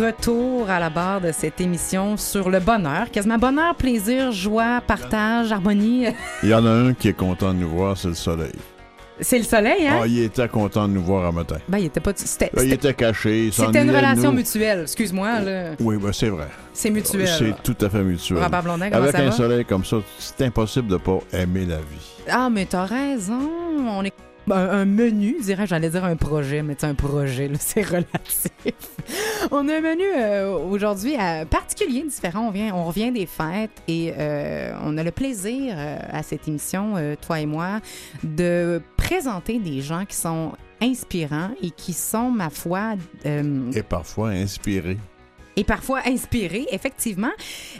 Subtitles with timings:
[0.00, 3.10] retour à la barre de cette émission sur le bonheur.
[3.10, 6.06] Quasiment bonheur, plaisir, joie, partage, harmonie.
[6.42, 8.52] Il y en a un qui est content de nous voir, c'est le soleil.
[9.22, 9.98] C'est le soleil, hein?
[10.02, 11.56] Ah, il était content de nous voir un matin.
[11.68, 12.12] Ben, il était pas.
[12.14, 13.50] C'était, Là, il était caché.
[13.52, 14.80] c'était une relation mutuelle.
[14.82, 15.62] Excuse-moi, là.
[15.78, 16.46] Oui, ben, c'est vrai.
[16.72, 17.28] C'est mutuel.
[17.28, 18.42] C'est tout à fait mutuel.
[18.42, 19.32] Robert Blondin, comment Avec ça un va?
[19.32, 22.24] soleil comme ça, c'est impossible de pas aimer la vie.
[22.30, 23.40] Ah, mais t'as raison.
[23.88, 24.14] On est.
[24.50, 28.50] Un, un menu, dirais j'allais dire un projet, mais c'est un projet, c'est relatif.
[29.50, 32.48] on a un menu euh, aujourd'hui euh, particulier, différent.
[32.48, 36.48] On, vient, on revient des fêtes et euh, on a le plaisir euh, à cette
[36.48, 37.80] émission, toi et moi,
[38.24, 44.96] de présenter des gens qui sont inspirants et qui sont, ma foi, Et parfois inspiré.
[45.56, 47.30] et parfois inspiré, effectivement.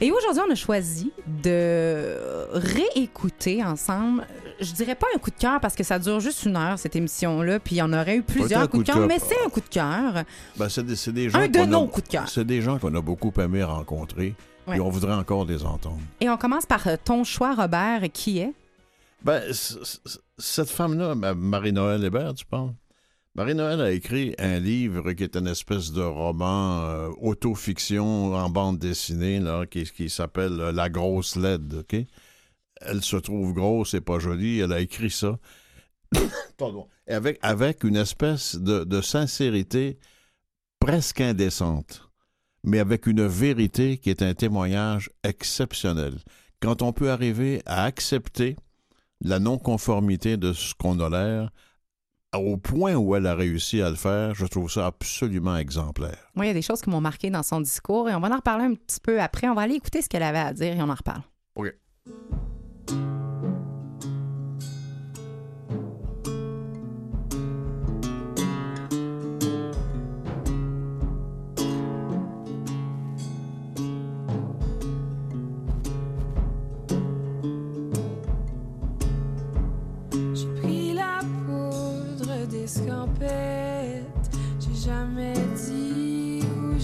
[0.01, 2.15] Et aujourd'hui, on a choisi de
[2.53, 4.27] réécouter ensemble.
[4.61, 6.95] Je dirais pas un coup de cœur parce que ça dure juste une heure, cette
[6.97, 9.61] émission-là, puis il y en aurait eu plusieurs coups de cœur, mais c'est un coup
[9.61, 10.25] de cœur.
[10.57, 12.29] Ben, c'est des, c'est des gens Un de nos coups de cœur.
[12.29, 14.35] C'est des gens qu'on a beaucoup aimé rencontrer.
[14.67, 14.77] Ouais.
[14.77, 15.99] Et on voudrait encore les entendre.
[16.21, 18.53] Et on commence par euh, ton choix, Robert, qui est?
[19.23, 19.43] Ben,
[20.39, 22.73] cette femme-là, ma- Marie-Noël Hébert, tu penses?
[23.35, 28.79] Marie-Noël a écrit un livre qui est une espèce de roman euh, autofiction en bande
[28.79, 31.75] dessinée là, qui, qui s'appelle euh, La grosse LED.
[31.81, 31.97] OK?
[32.81, 34.61] Elle se trouve grosse et pas jolie.
[34.61, 35.39] Elle a écrit ça.
[36.59, 36.89] Pardon.
[37.07, 39.99] Et Avec, avec une espèce de, de sincérité
[40.81, 42.11] presque indécente,
[42.65, 46.15] mais avec une vérité qui est un témoignage exceptionnel.
[46.61, 48.57] Quand on peut arriver à accepter
[49.23, 51.51] la non-conformité de ce qu'on a l'air,
[52.35, 56.31] au point où elle a réussi à le faire, je trouve ça absolument exemplaire.
[56.35, 58.29] Moi, il y a des choses qui m'ont marqué dans son discours et on va
[58.29, 59.49] en reparler un petit peu après.
[59.49, 61.23] On va aller écouter ce qu'elle avait à dire et on en reparle.
[61.57, 61.75] OK.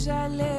[0.06, 0.55] Dit où j'allais.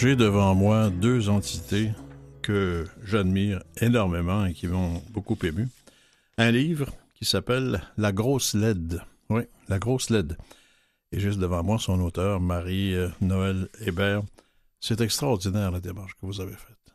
[0.00, 1.90] J'ai devant moi deux entités
[2.40, 5.68] que j'admire énormément et qui m'ont beaucoup ému.
[6.38, 9.02] Un livre qui s'appelle La grosse LED.
[9.28, 10.38] Oui, La grosse LED.
[11.12, 14.22] Et juste devant moi, son auteur, Marie-Noël Hébert.
[14.80, 16.94] C'est extraordinaire la démarche que vous avez faite.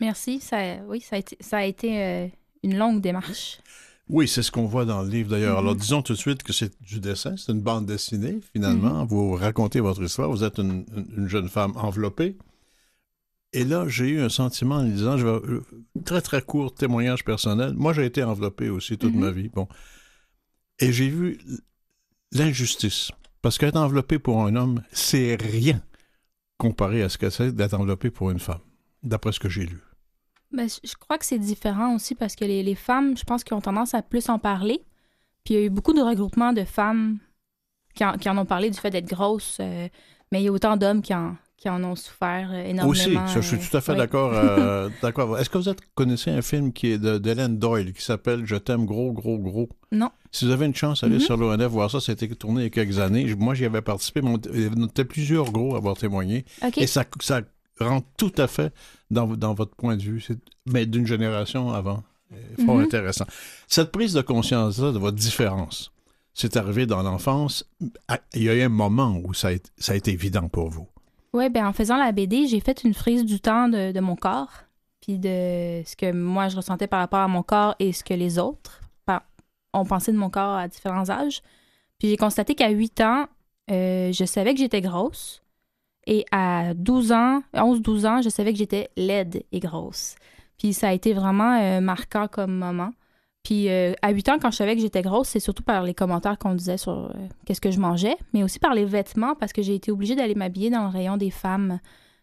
[0.00, 0.40] Merci.
[0.40, 0.58] Ça,
[0.88, 2.26] oui, ça a été, euh,
[2.64, 3.60] une longue démarche.
[4.08, 5.54] Oui, c'est ce qu'on voit dans le livre d'ailleurs.
[5.54, 5.58] Mhm.
[5.60, 9.04] Alors disons tout de suite que c'est du dessin, c'est une bande dessinée finalement.
[9.06, 12.36] Vous racontez votre histoire, vous êtes une, une- une jeune femme enveloppée.
[13.54, 15.62] Et là, j'ai eu un sentiment en lisant, je vais, euh,
[16.04, 17.72] très très court témoignage personnel.
[17.74, 19.20] Moi, j'ai été enveloppé aussi toute Mhm.
[19.20, 19.48] ma vie.
[19.48, 19.68] Bon.
[20.80, 21.38] Et j'ai vu
[22.32, 23.10] l'injustice.
[23.42, 25.80] Parce qu'être enveloppé pour un homme, c'est rien
[26.58, 28.60] comparé à ce que c'est d'être enveloppé pour une femme,
[29.02, 29.78] d'après ce que j'ai lu.
[30.54, 33.54] Ben, je crois que c'est différent aussi parce que les, les femmes, je pense qu'ils
[33.56, 34.80] ont tendance à plus en parler.
[35.44, 37.18] Puis il y a eu beaucoup de regroupements de femmes
[37.94, 39.88] qui en, qui en ont parlé du fait d'être grosses, euh,
[40.32, 42.90] mais il y a autant d'hommes qui en, qui en ont souffert euh, énormément.
[42.90, 44.32] Aussi, ça, je suis euh, tout à fait d'accord.
[44.34, 45.38] euh, d'accord.
[45.38, 48.84] Est-ce que vous êtes, connaissez un film qui est d'Hélène Doyle qui s'appelle Je t'aime
[48.86, 49.68] gros, gros, gros?
[49.92, 50.10] Non.
[50.32, 51.20] Si vous avez une chance, allez Mhm.
[51.20, 52.00] sur l'ONF voir ça.
[52.00, 53.32] Ça a été tourné il y a quelques années.
[53.36, 54.22] Moi, j'y avais participé.
[54.22, 56.44] mais on- Il y en était plusieurs gros à avoir témoigné.
[56.66, 56.78] OK.
[56.78, 57.42] Et ça, ça
[57.80, 58.72] rentre tout à fait
[59.10, 60.24] dans, dans votre point de vue,
[60.66, 62.02] mais d'une génération avant.
[62.56, 62.84] C'est Fort Mhm.
[62.84, 63.26] intéressant.
[63.68, 65.92] Cette prise de conscience-là de votre différence,
[66.32, 67.64] c'est arrivé dans l'enfance.
[68.08, 70.48] À- Il y a eu un moment où ça a, été- ça a été évident
[70.48, 70.88] pour vous.
[71.32, 74.16] Oui, ben en faisant la BD, j'ai fait une frise du temps de, de mon
[74.16, 74.50] corps,
[75.00, 78.14] puis de ce que moi je ressentais par rapport à mon corps et ce que
[78.14, 78.80] les autres
[79.76, 81.42] ont pensé de mon corps à différents âges.
[81.98, 83.26] Puis j'ai constaté qu'à 8 ans,
[83.72, 85.42] euh, je savais que j'étais grosse.
[86.06, 90.16] Et à 12 ans, 11-12 ans, je savais que j'étais laide et grosse.
[90.58, 92.90] Puis ça a été vraiment euh, marquant comme moment.
[93.42, 95.94] Puis euh, à 8 ans, quand je savais que j'étais grosse, c'est surtout par les
[95.94, 97.10] commentaires qu'on disait sur euh,
[97.44, 100.34] qu'est-ce que je mangeais, mais aussi par les vêtements, parce que j'ai été obligée d'aller
[100.34, 101.78] m'habiller dans le rayon des femmes.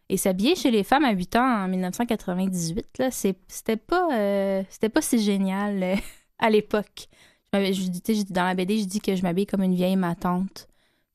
[0.09, 4.89] Et s'habiller chez les femmes à 8 ans en 1998, là, c'est- c'était pas, c'était
[4.89, 5.95] pas si génial
[6.39, 7.07] à l'époque.
[7.53, 10.67] Je Dans la BD, je dis que je m'habille comme une vieille ma tante.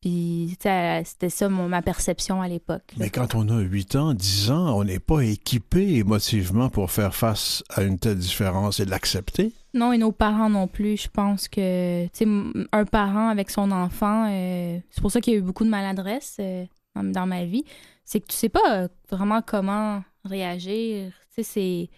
[0.06, 2.94] Puis, c'était ça mon- ma perception à l'époque.
[2.96, 7.12] Mais quand on a 8 ans, 10 ans, on n'est pas équipé émotivement pour faire
[7.12, 9.50] face à une telle différence et l'accepter.
[9.74, 10.96] Non, et nos parents non plus.
[10.96, 12.26] Je pense que, tu sais,
[12.70, 15.70] un parent avec son enfant, euh, c'est pour ça qu'il y a eu beaucoup de
[15.70, 17.64] maladresse euh, dans, dans ma vie.
[18.04, 21.10] C'est que tu sais pas euh, vraiment comment réagir.
[21.34, 21.90] Tu sais, c'est.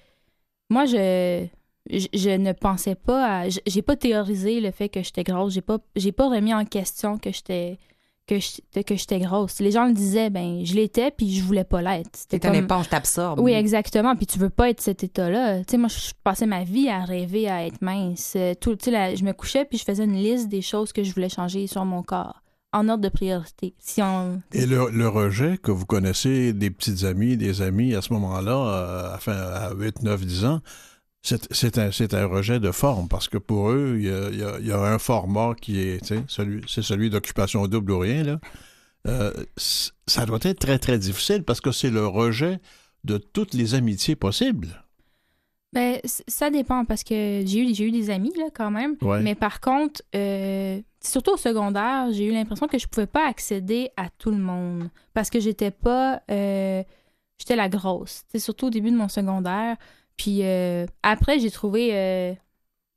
[0.71, 1.47] Moi, je,
[1.91, 2.07] je.
[2.15, 3.49] je ne pensais pas à.
[3.67, 5.53] J'ai pas théorisé le fait que j'étais grosse.
[5.53, 7.79] J'ai pas, j'ai pas remis en question que j'étais.
[8.29, 9.59] Que j'étais que j'étais grosse.
[9.61, 12.11] Les gens le disaient, ben, je l'étais, puis je voulais pas l'être.
[12.13, 13.41] C'était T'es une comme- éponge, t'absorbes.
[13.41, 14.15] oui, exactement.
[14.17, 15.61] Puis tu veux pas être cet état-là.
[15.61, 18.37] Tu sais, moi, je passais ma vie à rêver à être mince.
[18.61, 21.13] Tout, tu sais, je me couchais puis je faisais une liste des choses que je
[21.15, 22.43] voulais changer sur mon corps,
[22.75, 23.75] en ordre de priorité.
[23.79, 24.43] Si on...
[24.53, 28.53] Et le, le rejet que vous connaissez des petites amies, des amis à ce moment-là,
[28.57, 30.61] euh, enfin, à 8, 9, 10 ans,
[31.23, 34.43] c'est un, un rejet de forme parce que pour eux, il y a, il y
[34.43, 38.23] a- il y a un format qui est, celui, c'est celui d'occupation double ou rien,
[38.23, 38.41] là.
[39.07, 39.33] Euh,
[40.07, 42.61] ça doit être très, très difficile parce que c'est le rejet
[43.05, 44.85] de toutes les amitiés possibles.
[45.73, 48.97] Ben, ça dépend parce que j'ai eu, eu des amis, là, quand même.
[49.03, 49.21] Ouais.
[49.23, 53.91] Mais par contre, euh, surtout au secondaire, j'ai eu l'impression que je pouvais pas accéder
[53.97, 56.23] à tout le monde parce que j'étais pas.
[56.31, 56.83] euh,
[57.39, 58.23] j'étais la grosse.
[58.33, 59.77] C'est surtout au début de mon secondaire.
[60.19, 62.35] Puis euh, après, j'ai trouvé euh,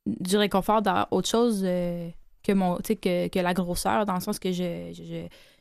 [0.06, 2.10] du réconfort dans autre chose euh,
[2.42, 4.92] que, mon, que, que la grosseur, dans le sens que je,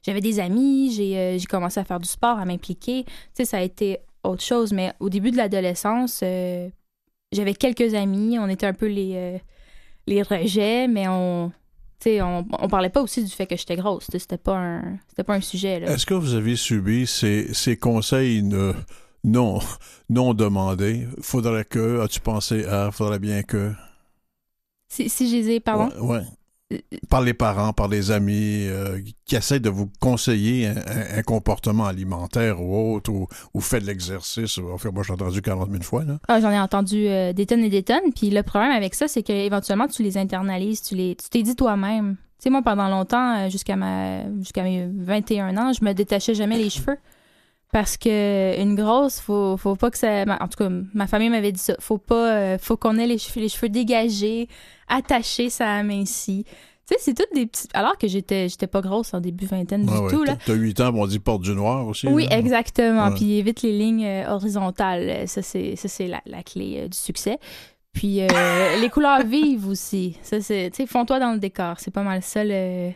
[0.03, 3.03] j'avais des amis, j'ai, j'ai commencé à faire du sport, à m'impliquer.
[3.05, 4.73] Tu sais, ça a été autre chose.
[4.73, 6.23] Mais au début de l'adolescence,
[7.31, 9.39] j'avais quelques amis, on était un peu les,
[10.07, 11.51] les rejets, mais on,
[12.07, 14.07] on, on parlait pas aussi du fait que j'étais grosse.
[14.11, 15.79] C'était pas un, c'était pas un sujet.
[15.79, 15.91] Là.
[15.91, 18.41] Est-ce que vous avez subi ces, ces conseils
[19.23, 19.59] non,
[20.09, 21.07] non demandés?
[21.21, 23.71] Faudrait que, as-tu pensé à, faudrait bien que.
[24.89, 25.89] Si, si je les ai, pardon?
[26.01, 26.23] Ouais, ouais.
[27.09, 31.21] Par les parents, par les amis euh, qui essaient de vous conseiller un, un- un
[31.21, 34.57] comportement alimentaire ou autre, ou, ou fait de l'exercice.
[34.57, 36.19] Enfin, moi, j'ai entendu 40 000 fois, là.
[36.29, 38.13] Ah, j'en ai entendu euh, des tonnes et des tonnes.
[38.15, 41.57] Puis le problème avec ça, c'est qu'éventuellement, tu les internalises, tu les, tu t'es dit
[41.57, 42.15] toi-même.
[42.39, 46.35] Tu sais, moi, pendant longtemps, euh, jusqu'à ma, jusqu'à mes 21 ans, je me détachais
[46.35, 46.97] jamais les cheveux.
[47.71, 50.23] Parce que une grosse, faut, faut pas que ça.
[50.41, 51.75] En tout cas, ma famille m'avait dit ça.
[51.79, 54.49] Faut pas, euh, faut qu'on ait les cheveux, les cheveux dégagés,
[54.89, 56.43] attachés, ça amincit.
[56.43, 56.51] Tu
[56.85, 57.69] sais, c'est toutes des petites.
[57.73, 60.09] Alors que j'étais, j'étais pas grosse en début vingtaine du ouais.
[60.09, 60.35] tout, là.
[60.45, 62.07] T'as 8 ans, on dit porte du noir aussi.
[62.07, 62.37] Oui, là.
[62.39, 63.07] exactement.
[63.07, 63.15] Ouais.
[63.15, 65.07] Puis évite les lignes euh, horizontales.
[65.09, 67.37] Euh, Ça, c'est, ça, c'est la, la clé du succès.
[67.93, 68.27] Puis euh,
[68.81, 70.17] les couleurs vives aussi.
[70.21, 71.75] Ça, c'est, tu sais, fonds-toi dans le décor.
[71.79, 72.91] C'est pas mal ça le.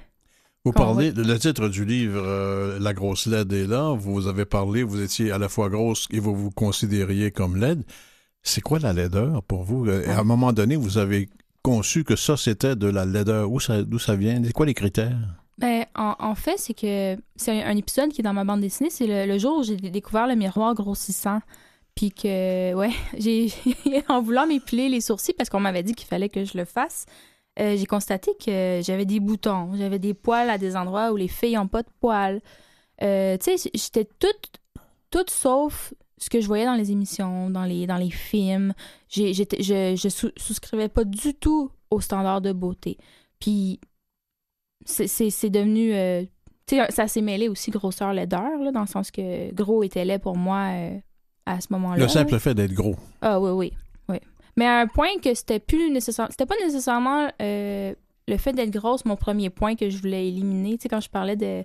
[0.66, 3.94] Vous parlez, le titre du livre, euh, La grosse laide est là.
[3.96, 7.84] Vous avez parlé, vous étiez à la fois grosse et vous vous considériez comme laide.
[8.42, 9.88] C'est quoi la laideur pour vous?
[9.88, 11.30] Euh, À un moment donné, vous avez
[11.62, 13.52] conçu que ça, c'était de la laideur.
[13.52, 14.42] Où ça, d'où ça vient?
[14.44, 15.18] C'est quoi les critères?
[15.58, 18.62] Ben, en, en fait, c'est que c'est un, un épisode qui est dans ma bande
[18.62, 18.90] dessinée.
[18.90, 21.40] C'est le, le jour où j'ai découvert le miroir grossissant.
[21.96, 23.54] Puis que, ouais, j'ai,
[24.10, 27.06] en voulant m'épiler les sourcils, parce qu'on m'avait dit qu'il fallait que je le fasse,
[27.60, 31.28] euh, j'ai constaté que j'avais des boutons, j'avais des poils à des endroits où les
[31.28, 32.42] filles n'ont pas de poils.
[33.04, 34.60] Euh, tu sais, j'étais toute,
[35.10, 38.74] toute sauf ce que je voyais dans les émissions, dans les, dans les films.
[39.10, 42.98] J'étais, je, je sous- souscrivais pas du tout aux standards de beauté.
[43.40, 43.80] Puis
[44.86, 45.94] c'est, devenu.
[45.94, 46.24] euh,
[46.68, 50.06] tu sais, ça s'est mêlé aussi grosseur laideur, là, dans le sens que gros était
[50.06, 50.70] laid pour moi
[51.46, 51.98] à ce moment-là.
[52.02, 52.96] Le simple fait d'être gros.
[53.22, 53.74] Ah oui, oui.
[54.58, 56.28] Mais à un point que c'était plus nécessaire.
[56.32, 57.94] C'était pas nécessairement euh,
[58.28, 60.78] le fait d'être grosse, mon premier point que je voulais éliminer.
[60.78, 61.64] Tu sais, quand je parlais de.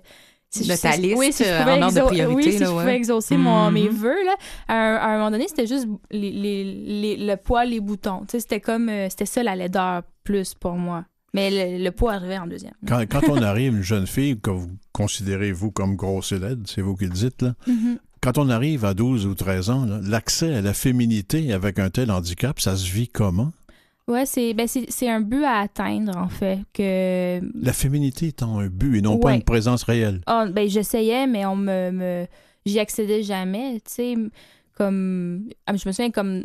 [0.53, 2.59] De je- ta liste, oui, si je euh, pouvais en ordre de priorité, Oui, si
[2.59, 2.79] là, je ouais.
[2.79, 3.73] pouvais exaucer mon, Mhm.
[3.73, 4.35] mes vœux, là.
[4.67, 8.21] À un, à un moment donné, c'était juste les, les, les- le poids, les boutons.
[8.21, 8.89] Tu sais, c'était comme.
[8.89, 11.05] euh, c'était ça la laideur plus pour moi.
[11.33, 12.73] Mais le, le poids arrivait en deuxième.
[12.85, 16.63] Quand, quand on arrive, une jeune fille que vous considérez, vous, comme grosse et laide,
[16.67, 17.53] c'est vous qui le dites, là.
[17.67, 17.97] Mhm.
[18.21, 22.11] Quand on arrive à 12 ou 13 ans, l'accès à la féminité avec un tel
[22.11, 23.51] handicap, ça se vit comment?
[24.07, 26.59] Ouais, c'est ben c'est c'est un but à atteindre, en fait.
[26.73, 30.21] Que La féminité étant un but et non pas une présence réelle.
[30.27, 31.91] Ah, ben, j'essayais, mais on me.
[31.91, 32.27] me
[32.65, 33.75] J'y accédais jamais.
[33.85, 34.15] Tu sais,
[34.75, 35.49] comme.
[35.65, 36.43] ah, Je me souviens comme.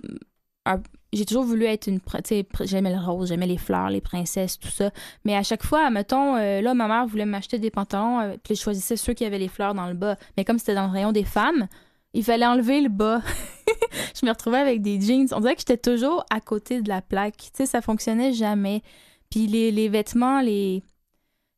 [0.65, 0.81] un-
[1.17, 1.99] J'ai toujours voulu être une.
[2.01, 4.91] Tu sais, j'aimais le rose, j'aimais les fleurs, les princesses, tout ça.
[5.25, 8.55] Mais à chaque fois, mettons, euh, là, ma mère voulait m'acheter des pantalons, euh, puis
[8.55, 10.17] je choisissais ceux qui avaient les fleurs dans le bas.
[10.37, 11.69] Mais comme c'était dans le rayon des femmes,
[12.13, 13.23] il fallait enlever le bas.
[14.15, 15.27] je me retrouvais avec des jeans.
[15.33, 17.37] On dirait que j'étais toujours à côté de la plaque.
[17.37, 18.83] Tu sais, ça fonctionnait jamais.
[19.31, 20.83] Puis les, les vêtements, les.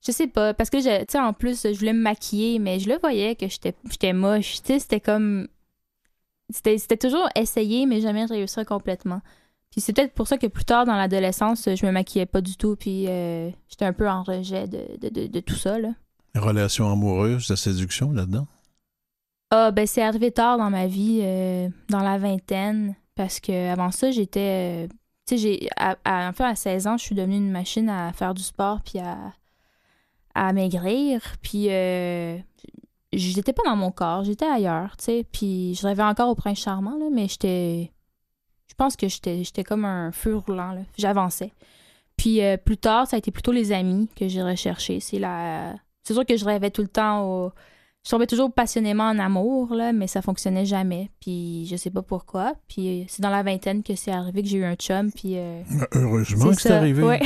[0.07, 2.89] Je sais pas, parce que, tu sais, en plus, je voulais me maquiller, mais je
[2.89, 4.63] le voyais que j'étais moche.
[4.63, 5.49] Tu sais, c'était comme.
[6.51, 9.21] C'était c'était toujours essayer, mais jamais réussir complètement.
[9.71, 12.57] Puis c'est peut-être pour ça que plus tard, dans l'adolescence, je me maquillais pas du
[12.57, 15.91] tout, puis euh, j'étais un peu en rejet de, de, de, de tout ça, là.
[16.35, 18.47] Relation amoureuse, la séduction là-dedans?
[19.51, 23.91] Ah, ben c'est arrivé tard dans ma vie, euh, dans la vingtaine, parce que avant
[23.91, 24.87] ça, j'étais.
[24.87, 24.89] euh,
[25.27, 25.69] tu sais, j'ai.
[25.77, 28.81] À, à, enfin, à 16 ans, je suis devenue une machine à faire du sport
[28.83, 29.17] puis à,
[30.35, 31.21] à maigrir.
[31.43, 32.37] Puis euh,
[33.13, 35.27] j'étais pas dans mon corps, j'étais ailleurs, tu sais.
[35.33, 37.91] Puis je rêvais encore au prince charmant, là, mais j'étais.
[38.69, 40.81] Je pense que j'étais j'étais comme un feu roulant, là.
[40.97, 41.53] J'avançais.
[42.17, 45.01] Puis euh, plus tard, ça a été plutôt les amis que j'ai recherchés.
[45.01, 45.75] C'est la.
[46.05, 47.53] C'est sûr que je rêvais tout le temps au
[48.05, 51.11] je tombais toujours passionnément en amour, là, mais ça fonctionnait jamais.
[51.21, 52.55] Puis je sais pas pourquoi.
[52.67, 55.13] Puis c'est dans la vingtaine que c'est arrivé que j'ai eu un chum.
[55.13, 55.61] Puis euh,
[55.93, 57.03] Heureusement que c'est arrivé.
[57.03, 57.21] Ouais.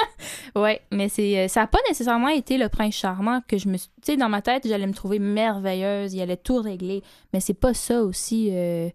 [0.56, 3.76] ouais, mais c'est euh, ça a pas nécessairement été le prince charmant que je me
[3.76, 7.02] suis- tu sais dans ma tête, j'allais me trouver merveilleuse, il allait tout régler,
[7.32, 8.88] mais c'est pas ça aussi euh,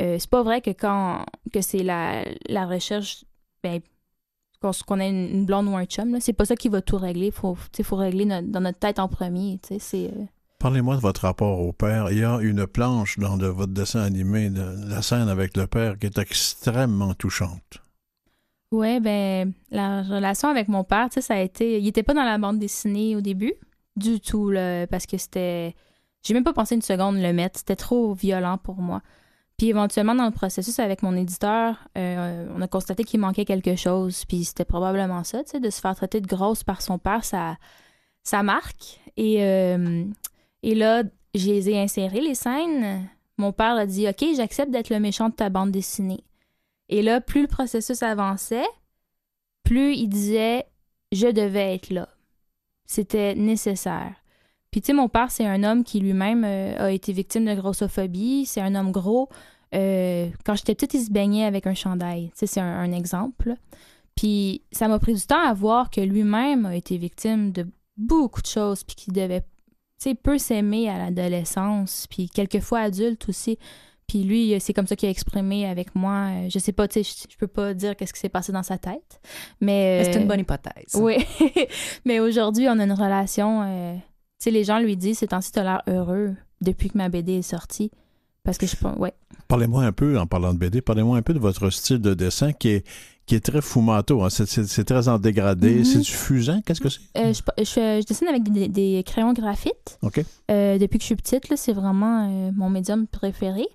[0.00, 3.24] euh, c'est pas vrai que quand que c'est la, la recherche
[3.62, 3.80] ben
[4.62, 6.80] qu'on qu'on ait une, une blonde ou un chum là, c'est pas ça qui va
[6.82, 10.24] tout régler, faut faut régler dans notre tête en premier, c'est euh,
[10.58, 12.10] Parlez-moi de votre rapport au père.
[12.10, 15.66] Il y a une planche dans le- votre dessin animé de la scène avec le
[15.66, 17.78] père qui est extrêmement touchante.
[18.70, 21.80] Ouais, ben, la relation avec mon père, tu sais, ça a été.
[21.80, 23.54] Il était pas dans la bande dessinée au début,
[23.96, 25.74] du tout, là, parce que c'était.
[26.22, 27.58] J'ai même pas pensé une seconde le mettre.
[27.58, 29.00] C'était trop violent pour moi.
[29.60, 33.76] Puis éventuellement, dans le processus avec mon éditeur, euh, on a constaté qu'il manquait quelque
[33.76, 34.24] chose.
[34.24, 37.26] Puis c'était probablement ça, tu sais, de se faire traiter de grosse par son père,
[37.26, 39.02] ça, marque.
[39.18, 40.06] Et, euh,
[40.62, 41.02] et là,
[41.34, 43.06] je les ai insérés, les scènes.
[43.36, 46.24] Mon père a dit Ok, j'accepte d'être le méchant de ta bande dessinée.
[46.88, 48.66] Et là, plus le processus avançait,
[49.62, 50.64] plus il disait
[51.12, 52.08] je devais être là.
[52.86, 54.19] C'était nécessaire.
[54.70, 57.54] Puis tu sais, mon père, c'est un homme qui lui-même euh, a été victime de
[57.54, 58.46] grossophobie.
[58.46, 59.28] C'est un homme gros.
[59.74, 62.30] Euh, quand j'étais petite, il se baignait avec un chandail.
[62.32, 63.54] Tu sais, c'est un, un exemple.
[64.16, 68.42] Puis ça m'a pris du temps à voir que lui-même a été victime de beaucoup
[68.42, 69.46] de choses, puis qu'il devait, tu
[69.98, 73.58] sais, peu s'aimer à l'adolescence, puis quelquefois adulte aussi.
[74.06, 76.30] Puis lui, c'est comme ça qu'il a exprimé avec moi.
[76.32, 78.50] Euh, Je sais pas, tu sais, je, je peux pas dire qu'est-ce qui s'est passé
[78.50, 79.20] dans sa tête.
[79.60, 80.94] Mais, C'est euh, une bonne hypothèse.
[80.94, 81.14] Oui.
[82.04, 84.00] mais aujourd'hui, on a une relation.
[84.44, 87.42] Sais, les gens lui disent ces temps-ci, t'as l'air heureux depuis que ma BD est
[87.42, 87.90] sortie.
[88.42, 88.96] Parce que je pense.
[88.98, 89.12] Ouais.
[89.48, 92.52] Parlez-moi un peu, en parlant de BD, parlez-moi un peu de votre style de dessin
[92.54, 92.86] qui est,
[93.26, 94.22] qui est très fumato.
[94.22, 94.30] Hein.
[94.30, 95.74] C'est, c'est- c'est très en dégradé.
[95.76, 95.84] Mhm.
[95.84, 96.62] C'est du fusain?
[96.64, 97.00] Qu'est-ce que c'est?
[97.18, 99.98] Euh, je, je, dessine avec des, des crayons graphite.
[100.02, 100.22] OK.
[100.50, 103.66] Euh, depuis que je suis petite, là, c'est vraiment euh, mon médium préféré.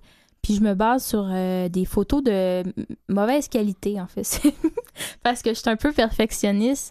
[0.42, 1.26] Puis je me base sur
[1.70, 2.62] des photos de
[3.08, 4.24] mauvaise qualité, en fait.
[4.24, 4.52] C'est-
[5.22, 6.88] Parce que je suis un peu perfectionniste.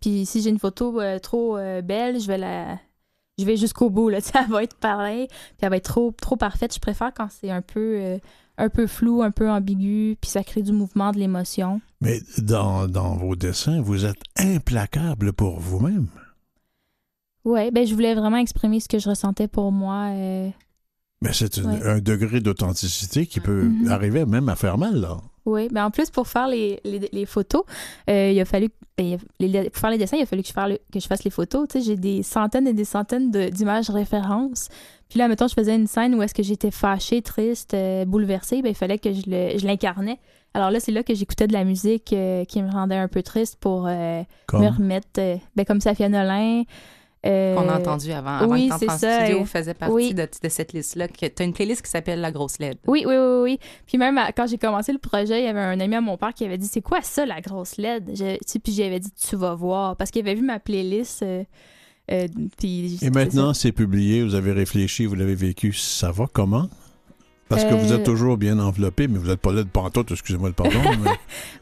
[0.00, 2.78] puis si j'ai une photo trop belle, je vais la.
[3.38, 4.18] Je vais jusqu'au bout, là.
[4.34, 5.26] Elle va être pareille.
[5.28, 6.72] Puis elle va être trop, trop parfaite.
[6.74, 8.18] Je préfère quand c'est un peu, euh,
[8.58, 10.16] un peu flou, un peu ambigu.
[10.20, 11.80] Puis ça crée du mouvement, de l'émotion.
[12.00, 16.06] Mais dans, dans vos dessins, vous êtes implacable pour vous-même.
[17.44, 20.10] Ouais, ben je voulais vraiment exprimer ce que je ressentais pour moi.
[20.12, 20.48] euh,
[21.20, 21.82] Mais c'est Ouais.
[21.86, 23.88] un degré d'authenticité qui peut Mhm.
[23.88, 25.18] arriver même à faire mal, là.
[25.44, 27.64] Oui, mais en plus, pour faire les, les, les photos,
[28.08, 28.68] euh, il a fallu.
[28.96, 31.06] Ben, les- pour faire les dessins, il a fallu que je, fasse le- que je
[31.06, 31.66] fasse les photos.
[31.68, 34.68] Tu sais, j'ai des centaines et des centaines de- d'images références.
[35.08, 38.62] Puis là, mettons, je faisais une scène où est-ce que j'étais fâchée, triste, euh, bouleversée,
[38.62, 40.18] ben, il fallait que je l'incarnais.
[40.54, 43.22] Alors là, c'est là que j'écoutais de la musique euh, qui me rendait un peu
[43.22, 44.22] triste pour euh,
[44.60, 45.08] me remettre.
[45.56, 46.62] ben, comme Safia Nolin.
[47.26, 50.14] Euh, qu'on a entendu avant, avant oui, que en ça, studio, euh, faisait partie oui.
[50.14, 51.08] de, de cette liste-là.
[51.08, 52.76] Tu as une playlist qui s'appelle La Grosse LED.
[52.86, 53.58] Oui, oui, oui, oui.
[53.86, 56.16] Puis même à- quand j'ai commencé le projet, il y avait un ami à mon
[56.18, 59.00] père qui avait dit C'est quoi ça, la grosse LED Je- tu sais, Puis j'avais
[59.00, 59.96] dit Tu vas voir.
[59.96, 61.22] Parce qu'il avait vu ma playlist.
[61.22, 61.44] euh,
[62.10, 62.26] euh,
[62.58, 65.72] puis Et maintenant, c'est publié, vous avez réfléchi, vous l'avez vécu.
[65.72, 66.68] Ça va comment?
[67.48, 70.48] Parce que vous êtes toujours bien enveloppé, mais vous n'êtes pas là de pantoute, excusez-moi
[70.48, 70.78] le pardon.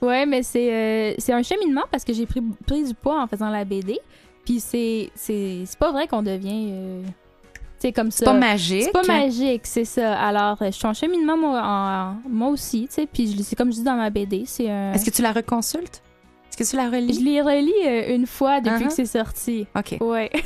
[0.01, 3.23] mais- Ouais, mais c'est euh, c'est un cheminement parce que j'ai pris, pris du poids
[3.23, 3.99] en faisant la BD.
[4.45, 6.69] Puis c'est c'est c'est pas vrai qu'on devient.
[6.73, 8.19] euh, tu sais, comme ça.
[8.19, 8.83] C'est pas magique.
[8.85, 10.17] C'est pas magique, c'est ça.
[10.21, 13.07] Alors, euh, je suis en cheminement, moi, en- moi aussi, tu sais.
[13.13, 14.93] Puis c'est comme je dis dans ma BD, c'est un.
[14.93, 16.03] Est-ce que tu la reconsultes?
[16.61, 17.25] Est-ce que tu la Je relis?
[17.25, 18.89] l'ai relis euh, une fois depuis Uh-huh.
[18.89, 19.67] que c'est sorti.
[19.77, 19.97] OK.
[20.01, 20.31] Ouais.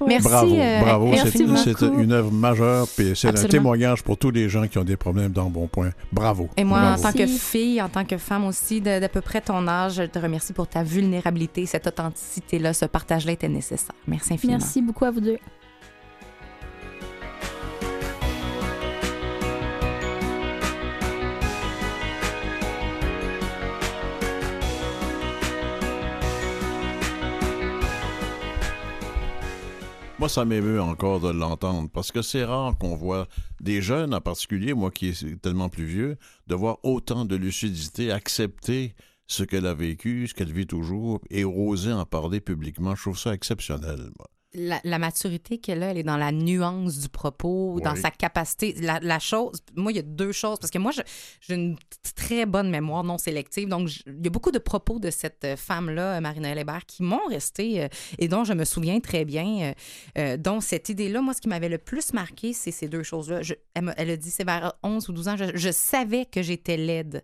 [0.00, 0.06] Ouais.
[0.08, 0.28] Merci.
[0.28, 1.06] bravo, euh, bravo.
[1.08, 1.58] merci C'est beaucoup.
[1.62, 4.96] c'est une œuvre majeure, puis c'est un témoignage pour tous les gens qui ont des
[4.96, 5.90] problèmes dans Bon Point.
[6.10, 6.48] Bravo.
[6.56, 6.98] Et moi, bravo.
[7.06, 9.94] en tant que fille, en tant que femme aussi, de- d'à peu près ton âge,
[9.96, 13.94] je te remercie pour ta vulnérabilité, cette authenticité-là, ce partage-là était nécessaire.
[14.08, 14.58] Merci infiniment.
[14.58, 15.38] Merci beaucoup à vous deux.
[30.20, 33.26] Moi, ça m'émeut encore de l'entendre parce que c'est rare qu'on voit
[33.58, 38.12] des jeunes, en particulier, moi qui est tellement plus vieux, de voir autant de lucidité,
[38.12, 38.94] accepter
[39.26, 42.94] ce qu'elle a vécu, ce qu'elle vit toujours et oser en parler publiquement.
[42.94, 44.10] Je trouve ça exceptionnel.
[44.18, 44.28] moi.
[44.52, 47.82] La, la maturité qu'elle a, elle est dans la nuance du propos, Oui.
[47.82, 48.74] dans sa capacité.
[48.80, 50.90] La, la chose, moi, il y a deux choses, parce que moi,
[51.40, 51.76] j'ai une
[52.16, 55.44] très bonne mémoire non sélective, donc je- il y a beaucoup de propos de cette
[55.44, 59.24] euh, femme-là, euh, Marina Hébert, qui m'ont resté euh, et dont je me souviens très
[59.24, 59.72] bien.
[60.18, 63.42] euh, dont cette idée-là, moi, ce qui m'avait le plus marqué, c'est ces deux choses-là.
[63.74, 67.22] Elle, a dit, c'est vers 11 ou 12 ans, je, je savais que j'étais laide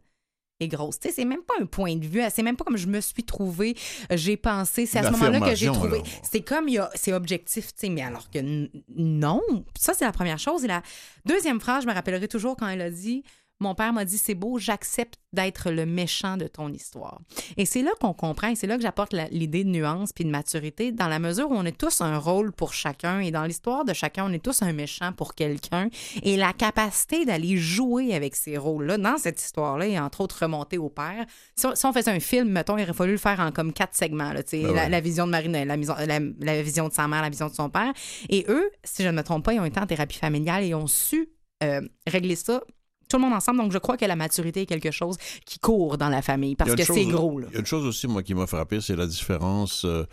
[0.61, 0.99] et grosse.
[0.99, 3.01] Tu sais, c'est même pas un point de vue, c'est même pas comme je me
[3.01, 3.77] suis trouvée,
[4.11, 6.03] euh, j'ai pensé, c'est à ce moment-là que j'ai trouvé.
[6.23, 9.42] C'est comme, c'est objectif, tu sais, mais alors que non.
[9.79, 10.64] Ça, c'est la première chose.
[10.64, 10.83] Et la
[11.25, 13.23] deuxième phrase, je me rappellerai toujours quand elle a dit
[13.59, 17.21] Mon père m'a dit, c'est beau, j'accepte d'être le méchant de ton histoire.
[17.57, 20.31] Et c'est là qu'on comprend, et c'est là que j'apporte l'idée de nuance puis de
[20.31, 23.87] maturité, dans la mesure où on est tous un rôle pour chacun, et dans l'histoire
[23.87, 25.88] de chacun, on est tous un méchant pour quelqu'un.
[26.23, 30.77] Et la capacité d'aller jouer avec ces rôles-là, dans cette histoire-là, et entre autres remonter
[30.77, 31.25] au père.
[31.55, 33.73] Si on, si on faisait un film, mettons, il aurait fallu le faire en comme
[33.73, 34.33] quatre segments.
[34.35, 34.88] Là, Ben la, ouais.
[34.90, 37.55] la vision de Marine, la, maison- la, la vision de sa mère, la vision de
[37.55, 37.92] son père.
[38.29, 40.75] Et eux, si je ne me trompe pas, ils ont été en thérapie familiale et
[40.75, 41.31] ont su
[41.62, 42.62] euh, régler ça
[43.09, 43.61] tout le monde ensemble.
[43.61, 46.75] Donc, je crois que la maturité est quelque chose qui court dans la famille parce
[46.75, 47.38] que c'est gros.
[47.38, 47.47] Là.
[47.51, 50.05] Il y a une chose aussi, moi, qui m'a frappé, c'est la différence euh,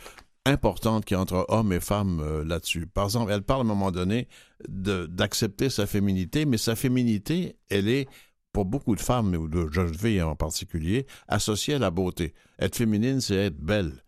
[0.45, 2.88] importante qu'il y a entre hommes et femmes euh, là-dessus.
[2.88, 4.27] Par exemple, elle parle à un moment donné
[4.67, 8.08] d'accepter sa féminité, mais sa féminité, elle est,
[8.51, 12.34] pour beaucoup de femmes, ou de jeunes filles en particulier, associée à la beauté.
[12.60, 14.03] Être féminine, c'est être belle.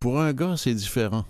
[0.00, 1.24] Pour un gars, c'est différent.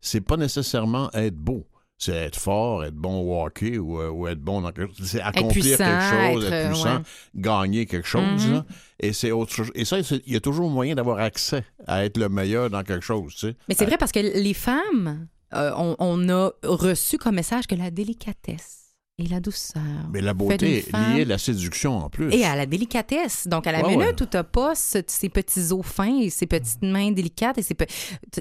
[0.00, 1.66] C'est pas nécessairement être beau.
[1.98, 5.06] C'est être fort, être bon au hockey ou, euh, ou être bon dans quelque chose.
[5.08, 7.02] C'est accomplir puissant, quelque chose, être, être, euh, puissant, ouais.
[7.36, 8.46] gagner quelque chose.
[8.46, 8.52] Mhm.
[8.52, 8.66] là.
[9.00, 9.62] Et c'est autre.
[9.74, 13.04] Et ça, il y a toujours moyen d'avoir accès à être le meilleur dans quelque
[13.04, 13.56] chose, tu sais.
[13.68, 17.74] Mais c'est vrai parce que les femmes, euh, on, on a reçu comme message que
[17.74, 18.82] la délicatesse
[19.18, 19.82] et la douceur.
[20.12, 22.30] Mais la beauté est liée à la séduction en plus.
[22.34, 23.48] Et à la délicatesse.
[23.48, 24.22] Donc, à la Ouais, minute ouais.
[24.22, 27.72] où t'as pas ce- ces petits os fins et ces petites mains délicates et ces
[27.72, 27.86] pe-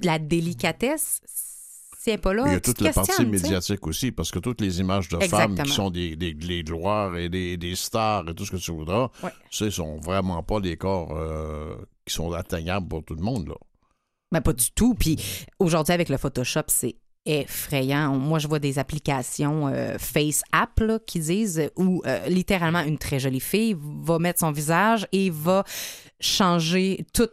[0.04, 1.22] la délicatesse,
[2.18, 4.80] pas là, Il y a toute te la partie médiatique aussi, parce que toutes les
[4.80, 8.46] images de femmes qui sont des, des, des gloires et des, des stars et tout
[8.46, 9.32] ce que tu voudras, Ouais.
[9.50, 13.48] ce sont vraiment pas des corps euh, qui sont atteignables pour tout le monde.
[13.50, 13.56] Là.
[14.32, 14.94] Ben, pas du tout.
[14.96, 15.18] Puis
[15.60, 18.14] aujourd'hui, avec le Photoshop, c'est effrayant.
[18.16, 22.98] Moi, je vois des applications euh, Face App qui disent euh, où euh, littéralement une
[22.98, 25.64] très jolie fille va mettre son visage et va
[26.20, 27.30] changer tout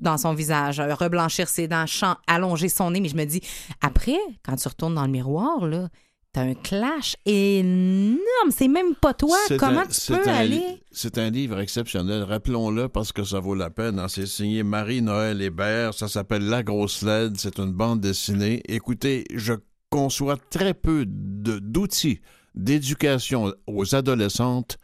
[0.00, 1.84] dans son visage, reblanchir ses dents,
[2.26, 3.00] allonger son nez.
[3.00, 3.40] Mais je me dis,
[3.82, 5.88] après, quand tu retournes dans le miroir, là,
[6.32, 8.50] T'as un clash énorme.
[8.50, 9.36] C'est même pas toi.
[9.58, 10.62] Comment un- tu peux un aller?
[10.92, 12.22] C'est un livre exceptionnel.
[12.22, 13.98] Rappelons-le parce que ça vaut la peine.
[13.98, 14.06] hein.
[14.08, 15.92] C'est signé Marie-Noël Hébert.
[15.94, 17.36] Ça s'appelle La Grosse LED.
[17.36, 18.62] C'est une bande dessinée.
[18.68, 19.54] Écoutez, je
[19.90, 22.20] conçois très peu de- d'outils
[22.54, 24.78] d'éducation aux adolescentes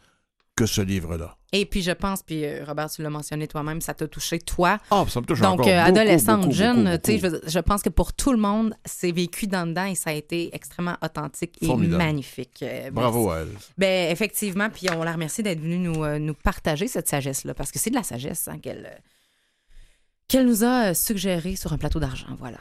[0.57, 1.36] que ce livre-là.
[1.53, 4.79] Et puis je pense, puis euh, Robert, tu l'as mentionné toi-même, ça t'a touché toi.
[4.91, 5.69] Ah, ça me touche Donc, encore.
[5.69, 9.13] euh, beaucoup, adolescente, beaucoup, jeune, tu sais, je, pense que pour tout le monde, c'est
[9.13, 12.03] vécu dans dedans et ça a été extrêmement authentique et Formidable.
[12.03, 12.63] magnifique.
[12.63, 13.49] Euh, Bravo à elle.
[13.79, 17.71] Ben, effectivement, puis on la remercie d'être venue nous, euh, nous partager cette sagesse-là, parce
[17.71, 22.35] que c'est de la sagesse hein, qu'elle nous a euh, suggéré sur un plateau d'argent.
[22.39, 22.59] Voilà.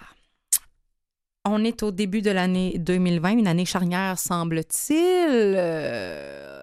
[1.43, 4.95] On est au début de l'année 2020, une année charnière, semble-t-il.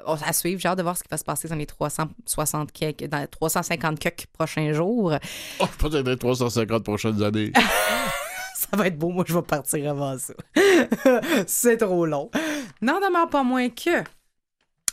[0.06, 3.06] À suivre, j'ai hâte de voir ce qui va se passer dans les 360 quelques-
[3.08, 5.14] dans les 350 quelques prochains jours.
[5.60, 7.52] Oh, peut-être les 350 prochaines années.
[8.54, 10.34] Ça va être beau, moi je vais partir avant ça.
[11.46, 12.30] c'est trop long.
[12.80, 14.02] N'en demeure pas moins que.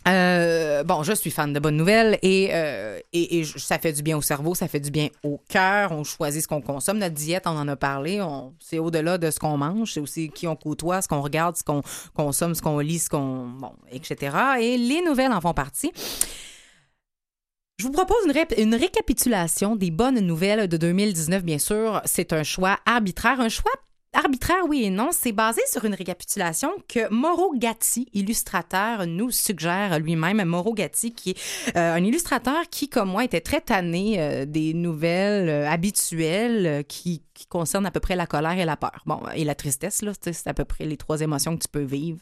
[0.09, 4.17] Euh, bon, je suis fan de bonnes nouvelles et, euh, et, ça fait du bien
[4.17, 5.91] au cerveau, ça fait du bien au cœur.
[5.91, 6.97] On choisit ce qu'on consomme.
[6.99, 8.21] Notre diète, on en a parlé.
[8.59, 11.63] C'est au-delà de ce qu'on mange, c'est aussi qui on côtoie, ce qu'on regarde, ce
[11.63, 11.81] qu'on
[12.13, 13.47] consomme, ce qu'on lit, ce qu'on.
[13.47, 14.35] Bon, etc.
[14.59, 15.91] Et les nouvelles en font partie.
[17.77, 22.01] Je vous propose une, une récapitulation des bonnes nouvelles de 2019, bien sûr.
[22.05, 23.39] C'est un choix arbitraire.
[23.39, 23.71] Un choix
[24.13, 25.09] arbitraire, oui et non.
[25.11, 30.43] C'est basé sur une récapitulation que Mauro Gatti, illustrateur, nous suggère lui-même.
[30.43, 34.73] Mauro Gatti, qui est euh, un illustrateur qui, comme moi, était très tanné euh, des
[34.73, 39.01] nouvelles euh, habituelles qui, concernent à peu près la colère et la peur.
[39.05, 41.83] Bon, et la tristesse, là, c'est à peu près les trois émotions que tu peux
[41.83, 42.19] vivre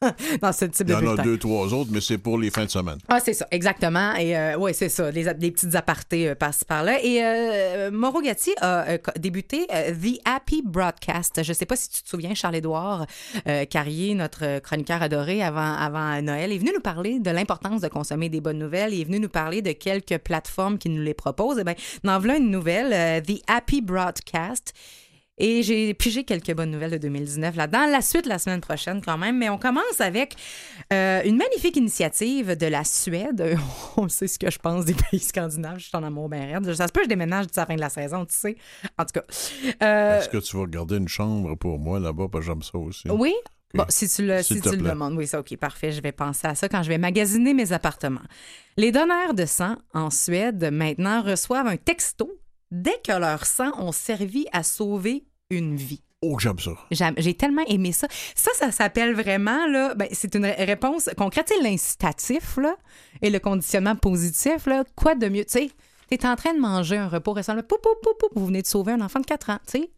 [0.40, 2.50] dans ce type Il y de en a deux, trois autres, mais c'est pour les
[2.50, 2.96] fins de semaine.
[3.08, 4.14] Ah, c'est ça, exactement.
[4.14, 7.02] Et euh, oui, c'est ça, les, les petites apartés euh, par-ci par-là.
[7.02, 11.42] Et euh, Mauro Gatti a euh, débuté euh, The Happy Broadcast.
[11.42, 13.06] Je ne sais pas si tu te souviens, Charles-Édouard
[13.46, 17.88] euh, Carrier, notre chroniqueur adoré avant, avant Noël, est venu nous parler de l'importance de
[17.88, 18.94] consommer des bonnes nouvelles.
[18.94, 21.58] Il est venu nous parler de quelques plateformes qui nous les proposent.
[21.60, 21.74] Eh bien,
[22.06, 24.72] en voilà une nouvelle, The Happy Broadcast.
[25.42, 27.86] Et j'ai pigé quelques bonnes nouvelles de 2019 là-dedans.
[27.86, 29.38] La suite la semaine prochaine quand même.
[29.38, 30.36] Mais on commence avec
[30.92, 33.56] euh, une magnifique initiative de la Suède.
[33.96, 35.78] On sait ce que je pense des pays scandinaves.
[35.78, 36.72] Je suis en amour bien raide.
[36.74, 38.56] Ça se peut que je déménage d'ici la fin de la saison, tu sais.
[38.98, 39.22] En tout cas.
[39.82, 42.26] Euh, Est-ce que tu vas garder une chambre pour moi là-bas?
[42.30, 43.08] Parce que j'aime ça aussi.
[43.10, 43.34] oui?
[43.72, 45.14] Bon, si tu le, si tu le demandes.
[45.16, 45.92] Oui, ça, OK, parfait.
[45.92, 48.20] Je vais penser à ça quand je vais magasiner mes appartements.
[48.76, 52.30] Les donneurs de sang en Suède, maintenant, reçoivent un texto
[52.72, 56.00] dès que leur sang ont servi à sauver une vie.
[56.22, 56.72] Oh, j'aime ça.
[57.18, 58.06] J'ai tellement aimé ça.
[58.34, 61.50] Ça, ça s'appelle vraiment, là, ben, c'est une ré- réponse concrète.
[61.62, 62.76] L'incitatif, là,
[63.22, 65.44] et le conditionnement positif, là, quoi de mieux?
[65.46, 65.70] Tu sais,
[66.08, 68.60] t'es en train de manger un repas récent, là, pou, pou, pou, pou, vous venez
[68.62, 69.90] de sauver un enfant de 4 ans, tu sais.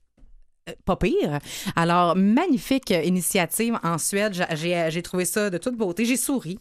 [0.69, 1.41] Euh, Pas pire.
[1.75, 4.33] Alors, magnifique euh, initiative en Suède.
[4.33, 6.05] J'ai- J'ai j'ai trouvé ça de toute beauté.
[6.05, 6.61] J'ai souri.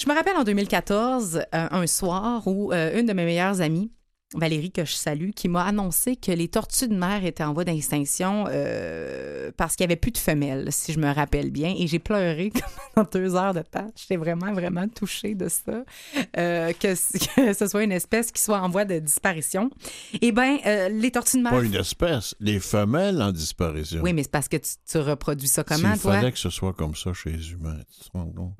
[0.00, 3.90] Je me rappelle en 2014, euh, un soir où euh, une de mes meilleures amies,
[4.34, 7.64] Valérie, que je salue, qui m'a annoncé que les tortues de mer étaient en voie
[7.64, 11.74] d'extinction euh, parce qu'il n'y avait plus de femelles, si je me rappelle bien.
[11.78, 12.52] Et j'ai pleuré
[12.94, 13.90] pendant deux heures de temps.
[13.96, 15.82] J'étais vraiment, vraiment touchée de ça.
[16.36, 19.70] Euh, que, ce soit une espèce qui soit en voie de disparition.
[20.20, 21.52] Eh bien, euh, les tortues de mer.
[21.52, 22.34] Pas une espèce.
[22.38, 24.02] Les femelles en disparition.
[24.02, 26.16] Oui, mais c'est parce que tu, tu reproduis ça comment, toi?
[26.16, 27.78] fallait que ce soit comme ça chez les humains.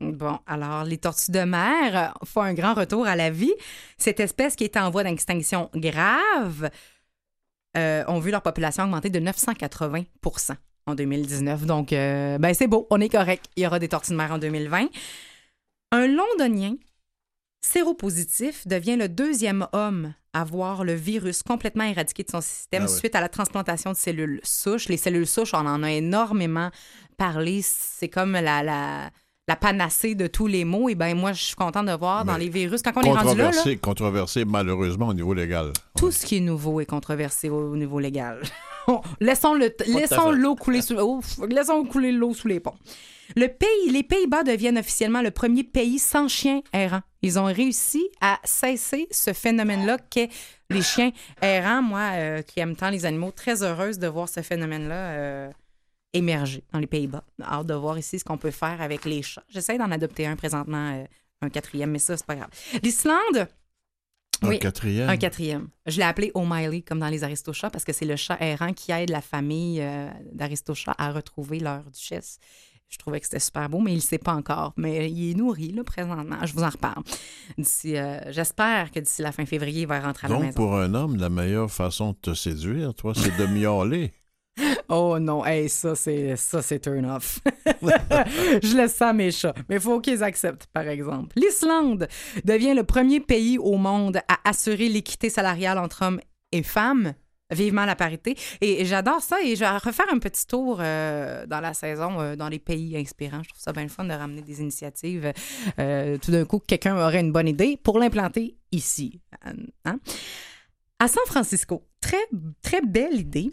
[0.01, 3.53] Bon, alors, les tortues de mer font un grand retour à la vie.
[3.99, 6.71] Cette espèce qui était en voie d'extinction grave
[7.77, 10.55] euh, ont vu leur population augmenter de 980%
[10.87, 11.67] en 2019.
[11.67, 13.47] Donc, euh, ben c'est beau, on est correct.
[13.57, 14.89] Il y aura des tortues de mer en 2020.
[15.93, 16.75] Un londonien
[17.61, 22.91] séropositif devient le deuxième homme à voir le virus complètement éradiqué de son système Ah
[22.91, 22.99] ouais.
[22.99, 24.89] suite à la transplantation de cellules souches.
[24.89, 26.71] Les cellules souches, on en a énormément
[27.17, 27.61] parlé.
[27.63, 29.11] C'est comme la, la,
[29.49, 30.89] la panacée de tous les maux.
[30.89, 33.11] Et ben moi, je suis contente de voir dans Mais les virus, quand on est
[33.11, 35.73] rendu là, là, Controversé, controversé malheureusement au niveau légal.
[35.97, 38.43] tout ce qui est nouveau est controversé au, au niveau légal.
[39.21, 42.75] laissons le, laissons l'eau couler sous, ouf, laissons couler l'eau sous les ponts.
[43.37, 47.03] Le pays, les Pays-Bas deviennent officiellement le premier pays sans chiens errants.
[47.21, 50.31] Ils ont réussi à cesser ce phénomène-là qu'est
[50.71, 51.11] les chiens
[51.43, 51.83] errants.
[51.83, 55.51] Moi, euh, qui aime tant les animaux, très heureuse de voir ce phénomène-là euh,
[56.13, 57.25] émerger dans les Pays-Bas.
[57.43, 59.43] Hâte de voir ici ce qu'on peut faire avec les chats.
[59.49, 61.05] J'essaie d'en adopter un présentement, euh,
[61.43, 62.49] un quatrième, mais ça, c'est pas grave.
[62.83, 63.49] L'Islande,
[64.43, 65.09] Un Oui, quatrième?
[65.09, 65.69] un quatrième.
[65.87, 68.93] Je l'ai appelé O'Malley, comme dans les Aristochats, parce que c'est le chat errant qui
[68.93, 72.39] aide la famille euh, d'Aristochats à retrouver leur duchesse.
[72.89, 74.73] Je trouvais que c'était super beau, mais il ne sait pas encore.
[74.79, 76.39] Mais il est nourri, là, présentement.
[76.47, 77.03] Je vous en reparle.
[77.59, 80.55] D'ici, euh, J'espère que d'ici la fin février, il va rentrer à la Donc, maison.
[80.57, 84.13] pour un homme, la meilleure façon de te séduire, toi, c'est de miauler.
[84.89, 87.41] Oh non, hey, ça, c'est ça, c'est turn off.
[88.63, 89.55] Je laisse ça à mes chats.
[89.69, 91.37] Mais il faut qu'ils acceptent, par exemple.
[91.37, 92.09] L'Islande
[92.45, 96.21] devient le premier pays au monde à assurer l'équité salariale entre hommes
[96.53, 97.15] et femmes.
[97.51, 98.37] Vivement la parité.
[98.61, 99.37] Et j'adore ça.
[99.43, 102.95] Et je vais refaire un petit tour euh, dans la saison euh, dans les pays
[102.95, 103.43] inspirants.
[103.43, 105.33] Je trouve ça bien le fun de ramener des initiatives.
[105.79, 109.23] Euh, tout d'un coup, quelqu'un aurait une bonne idée pour l'implanter ici.
[109.87, 109.99] Hein?
[110.99, 112.19] À San Francisco, très,
[112.61, 113.51] très belle idée.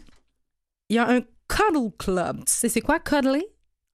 [0.88, 2.38] Il y a un cuddle club.
[2.46, 3.44] Tu sais, c'est quoi cuddler?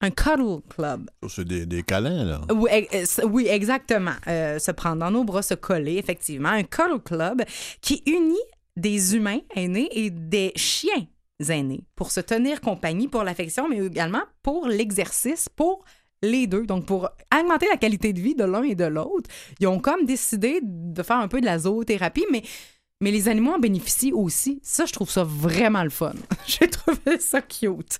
[0.01, 1.09] Un cuddle club.
[1.29, 2.41] C'est des, des câlins, là.
[2.53, 4.15] Oui, ex- oui, exactement.
[4.27, 6.49] Euh, se prendre dans nos bras, se coller, effectivement.
[6.49, 7.43] Un cuddle club
[7.81, 8.35] qui unit
[8.75, 11.07] des humains aînés et des chiens
[11.47, 15.85] aînés pour se tenir compagnie pour l'affection, mais également pour l'exercice, pour
[16.21, 16.65] les deux.
[16.65, 19.29] Donc, pour augmenter la qualité de vie de l'un et de l'autre,
[19.59, 22.43] ils ont comme décidé de faire un peu de la zoothérapie, mais
[23.03, 24.61] mais les animaux en bénéficient aussi.
[24.63, 26.13] Ça, je trouve ça vraiment le fun.
[26.47, 27.99] J'ai trouvé ça cute.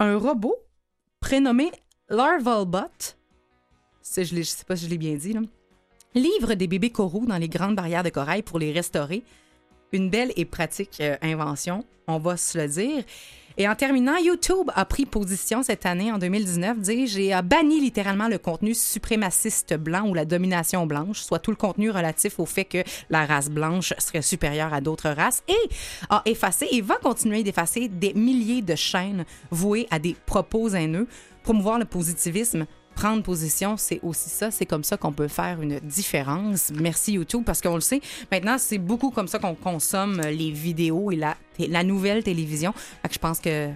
[0.00, 0.56] Un robot
[1.20, 1.70] prénommé
[2.08, 2.78] Larvalbot,
[4.16, 5.34] je ne sais pas si je l'ai bien dit,
[6.14, 9.22] livre des bébés coraux dans les grandes barrières de corail pour les restaurer.
[9.92, 13.04] Une belle et pratique euh, invention, on va se le dire.
[13.58, 17.80] Et en terminant, YouTube a pris position cette année, en 2019, dis-je, et a banni
[17.80, 22.44] littéralement le contenu suprémaciste blanc ou la domination blanche, soit tout le contenu relatif au
[22.44, 25.70] fait que la race blanche serait supérieure à d'autres races, et
[26.10, 31.08] a effacé et va continuer d'effacer des milliers de chaînes vouées à des propos haineux,
[31.42, 32.66] promouvoir le positivisme.
[32.96, 34.50] Prendre position, c'est aussi ça.
[34.50, 36.72] C'est comme ça qu'on peut faire une différence.
[36.74, 38.00] Merci YouTube, parce qu'on le sait.
[38.32, 42.72] Maintenant, c'est beaucoup comme ça qu'on consomme les vidéos et la, la nouvelle télévision.
[42.72, 43.68] Fait que je pense que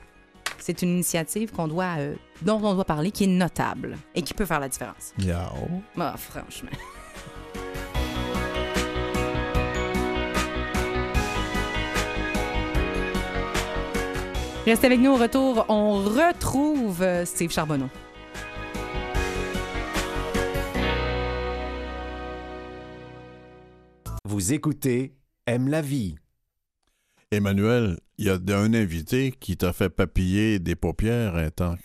[0.59, 4.33] c'est une initiative qu'on doit, euh, dont on doit parler, qui est notable et qui
[4.33, 5.13] peut faire la différence.
[5.19, 5.83] Miaou.
[5.99, 6.71] Ah, franchement.
[14.65, 15.67] Restez avec nous au retour.
[15.69, 17.91] On retrouve euh, Steve Charbonneau.
[24.25, 25.15] Vous écoutez
[25.47, 26.17] Aime la vie.
[27.33, 31.77] Emmanuel, il y a un invité qui t'a fait papiller des paupières un temps.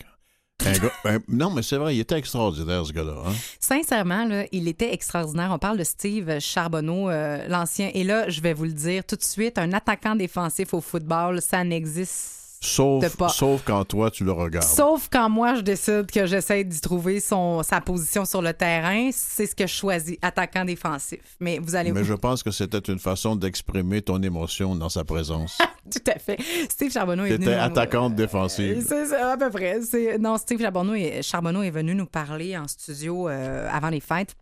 [0.64, 3.22] Un gars- un- non, mais c'est vrai, il était extraordinaire, ce gars-là.
[3.26, 3.32] hein.
[3.60, 5.50] Sincèrement, là, il était extraordinaire.
[5.52, 7.90] On parle de Steve Charbonneau, euh, l'ancien.
[7.94, 11.40] Et là, je vais vous le dire tout de suite, un attaquant défensif au football,
[11.42, 13.28] ça n'existe Sauf, pas.
[13.28, 14.66] sauf quand toi, tu le regardes.
[14.66, 19.10] Sauf quand moi, je décide que j'essaie d'y trouver son, sa position sur le terrain,
[19.12, 21.20] c'est ce que je choisis, attaquant défensif.
[21.40, 25.04] Mais vous allez Mais je pense que c'était une façon d'exprimer ton émotion dans sa
[25.04, 25.58] présence.
[25.90, 26.38] Tout à fait.
[26.68, 27.46] Steve Charbonneau est venu...
[27.46, 28.84] Nous- attaquante Euh, défensive.
[28.88, 29.80] C'est ça, à peu près.
[29.82, 31.22] C'est- Non, Steve Charbonneau est...
[31.22, 34.34] Charbonneau est venu nous parler en studio euh, avant les fêtes.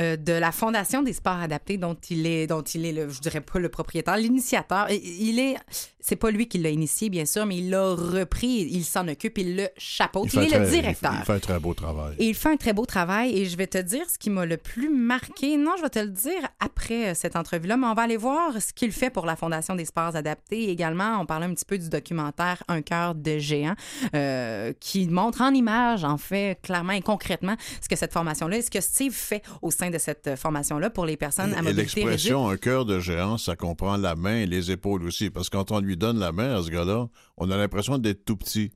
[0.00, 3.20] Euh, de la Fondation des sports adaptés dont il est, dont il est le, je
[3.20, 4.88] dirais pas le propriétaire, l'initiateur.
[4.90, 5.56] Il est,
[6.00, 9.38] c'est pas lui qui l'a initié, bien sûr, mais il l'a repris, il s'en occupe,
[9.38, 10.32] il le chapeaute.
[10.34, 11.14] Il, est le directeur.
[11.18, 12.14] Il fait un très beau travail.
[12.18, 14.46] Et il fait un très beau travail et je vais te dire ce qui m'a
[14.46, 15.56] le plus marqué.
[15.56, 18.60] Non, je vais te le dire après euh, cette entrevue-là, mais on va aller voir
[18.60, 20.70] ce qu'il fait pour la Fondation des sports adaptés.
[20.70, 23.74] Également, on parlait un petit peu du documentaire Un cœur de géant
[24.14, 28.70] euh, qui montre en images, en fait, clairement et concrètement ce que cette formation-là ce
[28.70, 31.80] que Steve fait au sein de cette euh, formation-là pour les personnes à Et mobilité
[31.80, 31.96] réduite.
[31.96, 35.30] l'expression un cœur de géant, ça comprend la main et les épaules aussi.
[35.30, 38.24] Parce que quand on lui donne la main à ce gars-là, on a l'impression d'être
[38.24, 38.70] tout petit.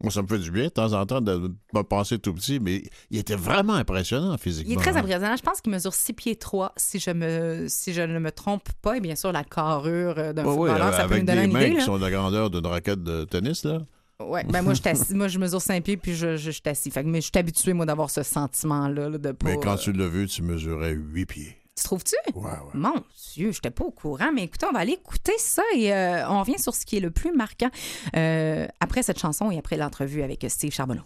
[0.00, 2.60] Moi, ça me fait du bien de temps en temps de me penser tout petit,
[2.60, 4.72] mais il était vraiment impressionnant physiquement.
[4.72, 5.00] Il est très hein.
[5.00, 5.36] impressionnant.
[5.36, 8.68] Je pense qu'il mesure 6 pieds 3, si je, me, si je ne me trompe
[8.80, 8.96] pas.
[8.96, 11.52] Et bien sûr, la carrure euh, d'un footballeur, ça peut avec nous donner des une
[11.52, 11.70] mains idée.
[11.70, 11.84] qui là.
[11.84, 13.80] sont de la grandeur d'une raquette de tennis, là.
[14.20, 16.90] Ouais, ben moi je, moi, je mesure 5 pieds puis je, je, je suis assis.
[16.90, 19.10] Fait que, mais je suis habitué, moi, d'avoir ce sentiment-là.
[19.10, 21.56] là, de pas, Mais quand euh, tu l'as vu, tu mesurais huit pieds.
[21.76, 22.16] Tu trouves-tu?
[22.34, 22.50] Ouais, ouais.
[22.74, 23.04] Mon
[23.34, 24.32] Dieu, j'étais pas au courant.
[24.34, 27.00] Mais écoutez, on va aller écouter ça et euh, on revient sur ce qui est
[27.00, 27.70] le plus marquant
[28.16, 31.04] euh, après cette chanson et après l'entrevue avec Steve Charbonneau.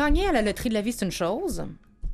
[0.00, 1.62] Gagner à la loterie de la vie, c'est une chose.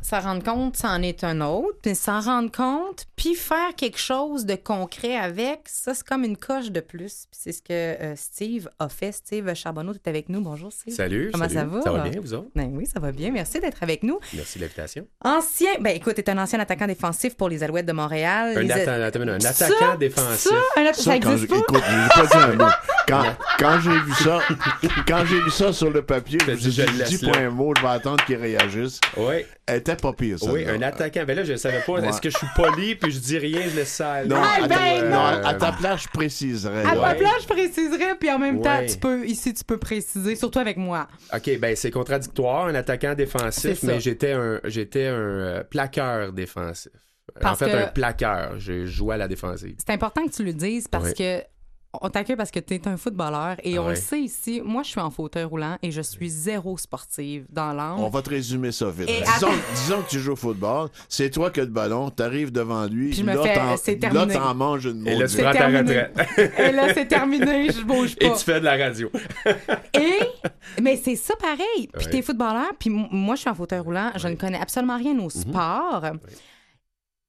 [0.03, 1.79] S'en rendre compte, c'en est un autre.
[1.83, 6.37] Puis s'en rendre compte, puis faire quelque chose de concret avec, ça, c'est comme une
[6.37, 7.27] coche de plus.
[7.31, 9.11] Puis c'est ce que euh, Steve a fait.
[9.11, 10.41] Steve Charbonneau, tu es avec nous.
[10.41, 10.95] Bonjour, Steve.
[10.95, 11.31] Salut.
[11.33, 11.55] Comment salut.
[11.57, 11.83] ça va?
[11.83, 12.49] Ça va bien, vous autres?
[12.55, 13.33] Ben oui, ça va bien.
[13.33, 14.21] Merci d'être avec nous.
[14.33, 15.07] Merci de l'invitation.
[15.25, 18.53] Ancien, ben écoute, tu es un ancien attaquant défensif pour les Alouettes de Montréal.
[18.57, 20.51] Un, Les- atta- attends une minute, un Ça, attaquant défensif.
[20.51, 21.57] Ça, un atta- ça, quand existe j'ai- pas?
[21.57, 22.71] écoute, j'ai pas dit un mot.
[23.09, 23.25] Quand,
[23.59, 24.41] quand j'ai vu ça,
[25.09, 26.77] quand j'ai vu ça sur le papier, je me suis dit,
[27.21, 29.01] je pas un mot, je vais attendre qu'il réagisse.
[29.17, 30.51] Oui, Elle était pas pire, ça.
[30.53, 31.25] oui, un attaquant.
[31.27, 31.93] Ben là, je savais pas.
[31.95, 32.09] Ouais.
[32.09, 34.29] Est-ce que je suis poli puis je dis rien, je laisse ça aller?
[34.29, 35.11] Non, Ah, à, ben ta, non.
[35.11, 36.85] non, à ta place, je préciserais.
[36.85, 37.15] À Ouais.
[37.17, 40.77] place, je préciserais, puis en même temps, tu peux, ici, tu peux préciser, surtout avec
[40.77, 41.09] moi.
[41.35, 46.93] OK, ben c'est contradictoire, un attaquant défensif, mais j'étais un, j'étais un euh, plaqueur défensif.
[46.95, 48.59] Euh, Parce en fait, que- un plaqueur.
[48.59, 49.75] Je jouais à la défensive.
[49.85, 51.15] C'est important que tu le dises parce Ouais.
[51.43, 51.43] que
[52.03, 53.91] on t'accueille parce que tu es un footballeur et on Ouais.
[53.91, 54.61] le sait ici.
[54.65, 57.99] Moi, je suis en fauteuil roulant et je suis zéro sportive dans l'âme.
[58.01, 59.09] On va te résumer ça vite.
[59.09, 59.23] Et
[59.75, 63.09] Disons, que tu joues au football, c'est toi qui as le ballon, t'arrives devant lui,
[63.11, 63.55] Puis je me là, fais-
[64.39, 65.81] t'en- manges une Et là, tu prends ta terminé.
[66.03, 66.53] retraite.
[66.59, 68.37] Et là, c'est terminé, je bouge Et pas.
[68.37, 69.11] tu fais de la radio.
[69.95, 71.89] Et, mais c'est ça pareil.
[71.93, 72.11] Puis Ouais.
[72.11, 74.11] t'es footballeur, puis moi, je suis en fauteuil roulant.
[74.17, 76.05] Je ne connais absolument rien au sport.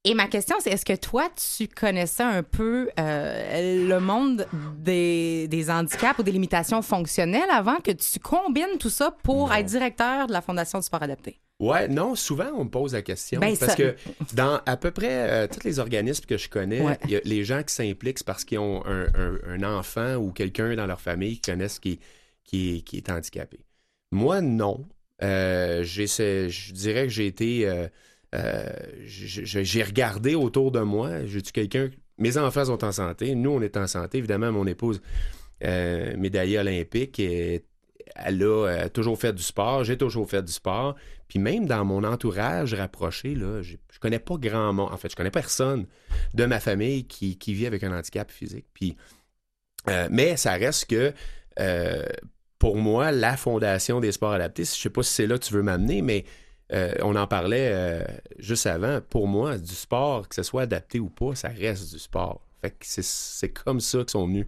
[0.09, 1.27] Et ma question, c'est est-ce que toi,
[1.57, 4.47] tu connaissais un peu euh, le monde
[4.77, 9.53] des, des handicaps ou des limitations fonctionnelles avant que tu combines tout ça pour Non.
[9.55, 11.39] être directeur de la Fondation du sport adapté?
[11.59, 13.41] Ouais, non, souvent on me pose la question.
[13.41, 13.95] Ben, parce ça- que
[14.33, 16.97] dans à peu près euh, tous les organismes que je connais, Ouais.
[17.09, 20.75] y a les gens qui s'impliquent parce qu'ils ont un, un- un enfant ou quelqu'un
[20.75, 21.99] dans leur famille qui connaissent qui,
[22.45, 23.59] qui, est- qui est handicapé.
[24.13, 24.85] Moi, non.
[25.23, 27.67] Euh, je dirais que j'ai été.
[28.35, 28.65] Euh,
[29.05, 31.25] j'ai j'ai- j'ai regardé autour de moi.
[31.25, 31.89] J'ai-tu quelqu'un?
[32.17, 33.35] Mes enfants sont en santé.
[33.35, 34.17] Nous, on est en santé.
[34.17, 35.01] Évidemment, mon épouse,
[35.63, 39.83] euh, médaillée olympique, elle a euh, toujours fait du sport.
[39.83, 40.95] J'ai toujours fait du sport.
[41.27, 44.91] Puis même dans mon entourage rapproché, là, j'ai- je connais pas grand monde.
[44.91, 45.85] En fait, je connais personne
[46.33, 48.65] de ma famille qui, vit avec un handicap physique.
[48.73, 48.95] Puis,
[50.09, 51.13] mais ça reste que
[52.59, 55.53] pour moi, la fondation des sports adaptés, je sais pas si c'est là que tu
[55.53, 56.25] veux m'amener, mais
[56.73, 58.03] euh, on en parlait euh,
[58.39, 58.99] juste avant.
[59.09, 62.41] Pour moi, du sport, que ce soit adapté ou pas, ça reste du sport.
[62.61, 64.45] Fait que c'est- c'est comme ça qu'ils sont venus.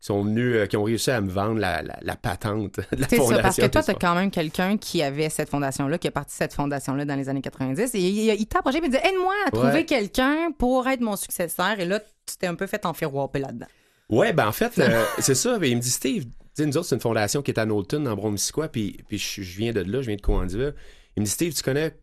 [0.00, 2.96] Qui sont venus, euh, qui ont réussi à me vendre la, la- la patente de
[3.00, 3.36] la C'est fondation.
[3.36, 6.10] ça, parce que toi, tu as quand même quelqu'un qui avait cette fondation-là, qui a
[6.10, 7.94] parti de cette fondation-là dans les années 90.
[7.94, 9.84] Et il, il t'a approché et il dit Aide-moi à trouver Ouais.
[9.84, 11.78] quelqu'un pour être mon successeur.
[11.78, 13.66] Et là, tu t'es un peu fait enfirouaper là-dedans.
[14.08, 15.58] Ouais, ben en fait, euh, c'est ça.
[15.60, 16.24] Ben, il me dit, Steve,
[16.58, 19.56] nous autres, c'est une fondation qui est à Knowlton, en Bromisquois, puis, puis je, je
[19.56, 20.74] viens de là, je viens de Coandiville.
[21.16, 21.96] Il me dit, Steve, tu connais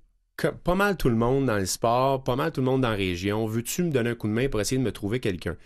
[0.63, 2.95] pas mal tout le monde dans le sport, pas mal tout le monde dans la
[2.95, 3.45] région.
[3.45, 5.57] Veux-tu me donner un coup de main pour essayer de me trouver quelqu'un?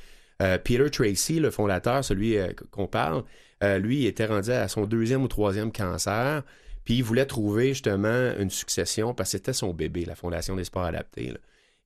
[0.41, 3.23] Euh, Peter Tracy, le fondateur, celui euh, qu'on parle,
[3.63, 6.43] euh, lui, il était rendu à son deuxième ou troisième cancer,
[6.83, 10.63] puis il voulait trouver justement une succession parce que c'était son bébé, la Fondation des
[10.63, 11.33] sports adaptés.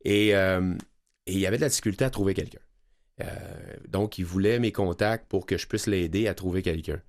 [0.03, 0.34] Et, et
[1.28, 2.62] il avait de la difficulté à trouver quelqu'un.
[3.89, 6.99] Donc, il voulait mes contacts pour que je puisse l'aider à trouver quelqu'un.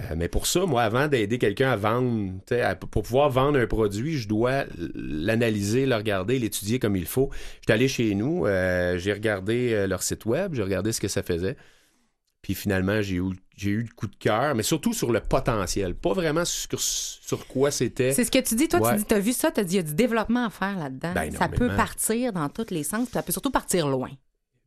[0.00, 3.58] Euh, mais pour ça, moi, avant d'aider quelqu'un à vendre, tu à- pour pouvoir vendre
[3.58, 4.64] un produit, je dois
[4.94, 7.30] l'analyser, le regarder, l'étudier comme il faut.
[7.60, 11.08] J'étais allé chez nous, euh, j'ai regardé euh, leur site web, j'ai regardé ce que
[11.08, 11.56] ça faisait.
[12.40, 13.22] Puis finalement, j'ai eu,
[13.56, 17.46] j'ai eu le coup de cœur, mais surtout sur le potentiel, pas vraiment sur, sur
[17.46, 18.12] quoi c'était.
[18.12, 18.68] C'est ce que tu dis.
[18.68, 18.92] Toi, Ouais.
[18.92, 21.12] tu dis, t'as vu ça, t'as dit, il y a du développement à faire là-dedans.
[21.14, 24.10] Ben, ça peut partir dans tous les sens, puis ça peut surtout partir loin.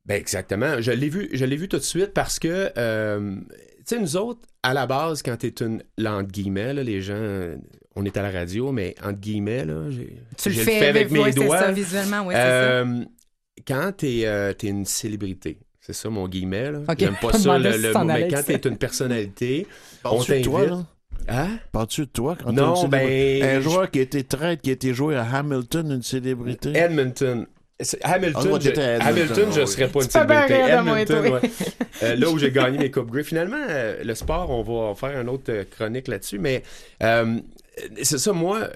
[0.05, 0.79] Ben exactement.
[0.81, 4.15] Je l'ai vu, je l'ai vu tout de suite parce que, euh, tu sais, nous
[4.17, 7.55] autres, à la base, quand t'es une, là, entre guillemets, là, les gens, euh,
[7.95, 11.31] on est à la radio, mais entre guillemets, là, j'ai, Tu le fais, avec mes
[11.31, 11.59] c'est doigts.
[11.59, 12.47] ça, visuellement, oui, c'est ça.
[12.47, 13.03] Euh,
[13.67, 16.79] quand t'es, euh, t'es une célébrité, c'est ça mon guillemets, là.
[16.97, 19.67] J'aime pas ça, le, si le t'en mot, mais quand t'es une personnalité,
[20.03, 20.85] on Parles-tu de toi, t'invite.
[21.27, 21.57] Hein?
[21.71, 22.35] Parles-tu de toi?
[22.43, 23.39] quand Non, t'es une célébrité?
[23.41, 26.71] ben, Un joueur qui a été traître, qui a été joué à Hamilton, une célébrité?
[26.75, 27.45] Edmonton.
[28.03, 28.69] Hamilton, Ah, moi, je,
[29.01, 30.07] Hamilton, je serais pas une
[31.05, 31.19] toi.
[31.31, 31.41] ouais.
[32.03, 33.23] Euh, là où j'ai gagné mes Coupe Grey.
[33.23, 36.63] Finalement, euh, le sport, on va faire une autre euh, chronique là-dessus, mais
[37.03, 37.37] euh,
[38.01, 38.69] c'est ça, moi,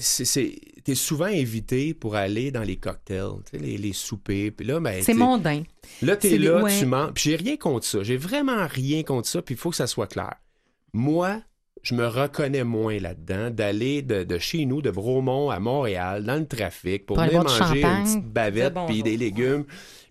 [0.00, 0.52] c'est,
[0.84, 5.14] t'es souvent invité pour aller dans les cocktails, les, les soupers, puis là, ben, C'est
[5.14, 5.62] mondain.
[6.02, 7.08] Là, t'es des- là, tu mens.
[7.14, 8.02] Puis j'ai rien contre ça.
[8.02, 9.40] J'ai vraiment rien contre ça.
[9.40, 10.34] Puis il faut que ça soit clair.
[10.92, 11.40] Moi,
[11.82, 16.36] je me reconnais moins là-dedans d'aller de, de chez nous, de Bromont à Montréal, dans
[16.36, 18.88] le trafic, pour Pour aller manger une petite bavette, bonjour.
[18.88, 19.64] puis des légumes.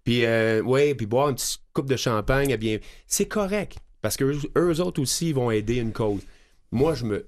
[0.03, 2.49] Puis, euh, ouais, puis boire une petite coupe de champagne.
[2.51, 3.77] eh bien, c'est correct.
[4.01, 6.21] Parce que eux, eux autres aussi, ils vont aider une cause.
[6.71, 7.27] Moi, je me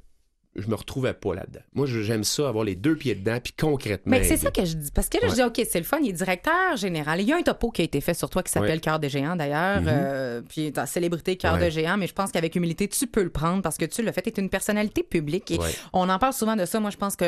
[0.56, 1.62] je me retrouvais pas là-dedans.
[1.74, 4.12] Moi, j'aime ça, avoir les deux pieds dedans, puis concrètement.
[4.12, 4.92] Mais c'est ça que je dis.
[4.92, 7.22] Parce que là, je dis, OK, c'est le fun, il est directeur général.
[7.22, 8.80] Il y a un topo qui a été fait sur toi qui s'appelle Ouais.
[8.80, 9.82] Cœur de géant, d'ailleurs.
[9.82, 9.88] Mhm.
[9.90, 11.66] euh, puis ta célébrité Cœur Ouais.
[11.66, 11.98] de géant.
[11.98, 14.22] Mais je pense qu'avec humilité, tu peux le prendre parce que tu l'as fait.
[14.22, 15.52] Tu es une personnalité publique.
[15.52, 15.60] Et
[15.92, 16.80] on en parle souvent de ça.
[16.80, 17.26] Moi, je pense qu'on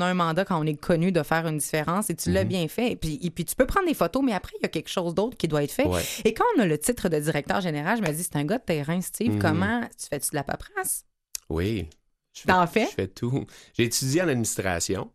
[0.00, 2.34] a un mandat quand on est connu de faire une différence et tu Mhm.
[2.34, 2.90] l'as bien fait.
[2.92, 4.88] Et puis, et puis, tu peux prendre des photos, mais après, il y a quelque
[4.90, 5.86] chose d'autre qui doit être fait.
[6.24, 8.58] Et quand on a le titre de directeur général, je me dis, c'est un gars
[8.58, 9.32] de terrain, Steve.
[9.34, 9.38] Mhm.
[9.42, 11.04] Comment tu fais-tu de la paperasse?
[11.50, 11.86] Oui.
[12.46, 12.86] T'en fais?
[12.86, 13.46] Je fais tout.
[13.76, 15.10] J'ai étudié en administration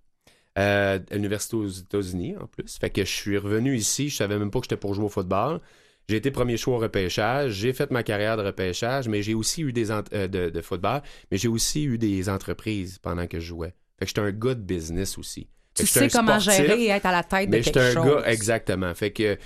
[0.57, 2.77] euh, à l'université aux États-Unis, en plus.
[2.79, 5.09] Fait que je suis revenu ici, je savais même pas que j'étais pour jouer au
[5.09, 5.59] football.
[6.09, 9.61] J'ai été premier choix au repêchage, j'ai fait ma carrière de repêchage, mais j'ai aussi
[9.61, 11.01] eu des euh, de, de football,
[11.31, 13.73] mais j'ai aussi eu des entreprises pendant que je jouais.
[13.99, 15.49] Fait que j'étais un gars de business aussi.
[15.75, 17.79] Fait Tu j'étais sais comment sportif, gérer et être à la tête de mais quelque
[17.79, 18.07] j'étais chose.
[18.07, 18.95] un gars, exactement.
[18.95, 19.37] Fait que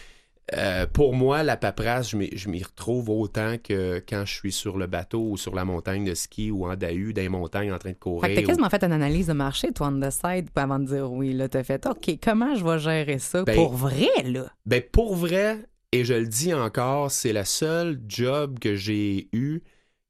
[0.53, 4.77] euh, pour moi, la paperasse, je m'y je retrouve autant que quand je suis sur
[4.77, 7.77] le bateau ou sur la montagne de ski ou en Dahu, dans les montagnes en
[7.77, 8.21] train de courir.
[8.21, 10.79] Fait que t'as ou- quasiment fait une analyse de marché, toi, on the side, avant
[10.79, 11.33] de dire oui.
[11.33, 14.51] Là, t'as fait, OK, comment je vais gérer ça Ben, pour vrai, là?
[14.65, 15.57] Ben, pour vrai,
[15.91, 19.61] et je le dis encore, c'est la seule job que j'ai eu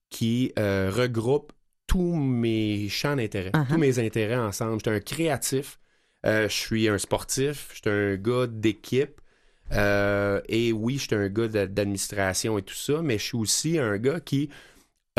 [0.10, 1.54] qui euh, regroupe
[1.88, 3.68] tous mes champs d'intérêt, Uh-huh.
[3.70, 4.80] tous mes intérêts ensemble.
[4.80, 5.80] J'étais un créatif,
[6.26, 9.20] euh, je suis un sportif, j'étais un gars d'équipe.
[9.74, 13.78] Euh, et oui, j'étais un gars d'a- d'administration et tout ça, mais je suis aussi
[13.80, 14.50] un gars qui.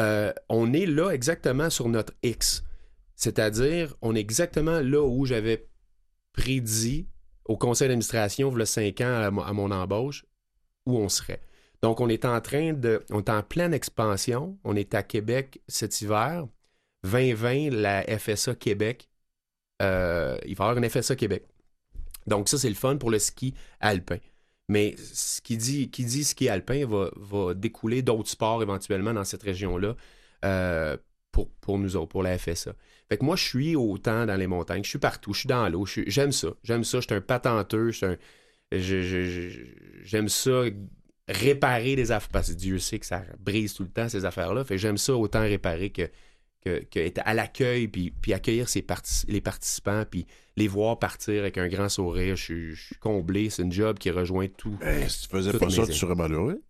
[0.00, 2.64] euh, on est là exactement sur notre X.
[3.16, 5.68] C'est-à-dire, on est exactement là où j'avais
[6.32, 7.08] prédit
[7.44, 10.24] au conseil d'administration, il y a cinq ans à mon embauche,
[10.86, 11.40] où on serait.
[11.82, 13.04] Donc, on est en train de.
[13.10, 14.58] On est en pleine expansion.
[14.64, 16.46] On est à Québec cet hiver.
[17.04, 19.08] 2020, la FSA Québec.
[19.82, 21.46] euh, il va y avoir une FSA Québec.
[22.26, 24.18] Donc, ça, c'est le fun pour le ski alpin.
[24.68, 29.24] Mais ce qui dit, qui dit ski alpin va, va découler d'autres sports éventuellement dans
[29.24, 29.96] cette région-là
[30.44, 30.96] euh,
[31.30, 32.74] pour, pour nous autres, pour la FSA.
[33.08, 35.68] Fait que moi, je suis autant dans les montagnes, je suis partout, je suis dans
[35.68, 36.48] l'eau, j'aime ça.
[36.62, 37.90] J'aime ça, je suis un patenteux,
[38.70, 40.62] j'aime ça
[41.28, 44.64] réparer des affaires, parce que Dieu sait que ça brise tout le temps ces affaires-là.
[44.64, 46.08] Fait j'aime ça autant réparer que,
[46.64, 50.98] que, que être à l'accueil, puis, puis accueillir ses partic- les participants, puis les voir
[50.98, 52.36] partir avec un grand sourire.
[52.36, 54.76] Je suis, je suis comblé, c'est une job qui rejoint tout.
[54.80, 56.62] Ben, si tu faisais pas ça, tu serais malheureux.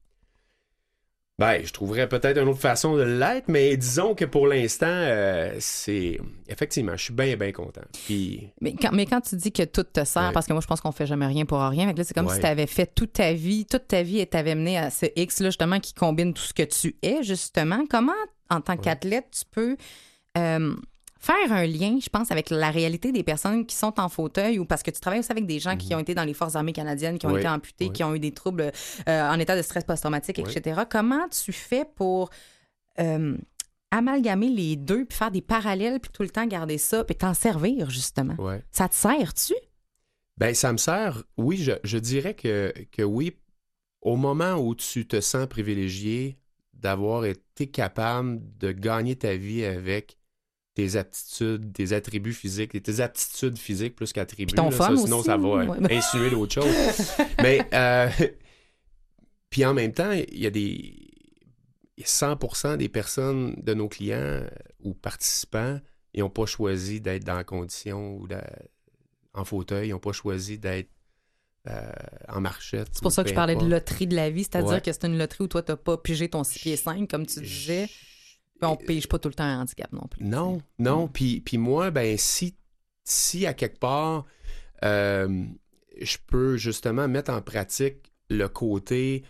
[1.45, 5.55] Ben, je trouverais peut-être une autre façon de l'être, mais disons que pour l'instant, euh,
[5.59, 6.18] c'est.
[6.49, 7.82] Effectivement, je suis bien, bien content.
[8.07, 8.49] Puis.
[8.61, 10.32] Mais quand, mais quand tu dis que tout te sert, Ouais.
[10.32, 11.93] parce que moi, je pense qu'on fait jamais rien pour rien.
[11.93, 12.34] Que là, c'est comme Ouais.
[12.34, 15.07] si tu avais fait toute ta vie, toute ta vie et t'avais mené à ce
[15.16, 17.84] X-là, justement, qui combine tout ce que tu es, justement.
[17.90, 18.12] Comment,
[18.51, 19.76] en tant qu'athlète, tu peux
[20.38, 20.74] euh,
[21.24, 24.64] faire un lien, je pense, avec la réalité des personnes qui sont en fauteuil ou
[24.64, 26.72] parce que tu travailles aussi avec des gens qui ont été dans les Forces armées
[26.72, 27.38] canadiennes, qui ont Mhm.
[27.38, 28.72] Été amputés, qui ont eu des troubles
[29.08, 30.82] euh, en état de stress post-traumatique, etc.
[30.90, 32.30] Comment tu fais pour
[32.98, 33.36] euh,
[33.92, 37.34] amalgamer les deux, puis faire des parallèles, puis tout le temps garder ça, puis t'en
[37.34, 38.34] servir, justement?
[38.70, 39.54] Ça te sert-tu?
[40.38, 41.22] Ben, ça me sert.
[41.36, 43.36] Oui, je, je dirais que, que oui.
[44.00, 46.36] Au moment où tu te sens privilégié
[46.72, 50.16] d'avoir été capable de gagner ta vie avec
[50.74, 54.54] tes aptitudes, tes attributs physiques, tes aptitudes physiques plus qu'attributs.
[54.54, 55.94] Ton là, ça, sinon, aussi, ça va euh, ouais.
[55.96, 57.12] insinuer d'autres choses.
[57.42, 58.08] Mais, euh,
[59.50, 60.60] puis en même temps, il y a des.
[61.96, 64.48] il y a 100% des personnes de nos clients euh,
[64.82, 65.78] ou participants,
[66.14, 68.28] ils n'ont pas choisi d'être dans la condition ou
[69.34, 70.90] en fauteuil, ils n'ont pas choisi d'être
[71.68, 71.92] euh,
[72.28, 72.88] en marchette.
[72.92, 74.80] C'est pour ou ça que je parlais de loterie de la vie, c'est-à-dire Ouais.
[74.80, 77.40] que c'est une loterie où toi, t'as pas pigé ton 6 pieds 5, comme tu
[77.40, 77.88] disais.
[78.68, 80.24] On pige pas tout le temps un handicap non plus.
[80.24, 81.08] Non, non.
[81.08, 82.56] Puis, puis moi, ben, si,
[83.04, 84.26] si à quelque part,
[84.84, 85.44] euh,
[86.00, 89.24] je peux justement mettre en pratique le côté,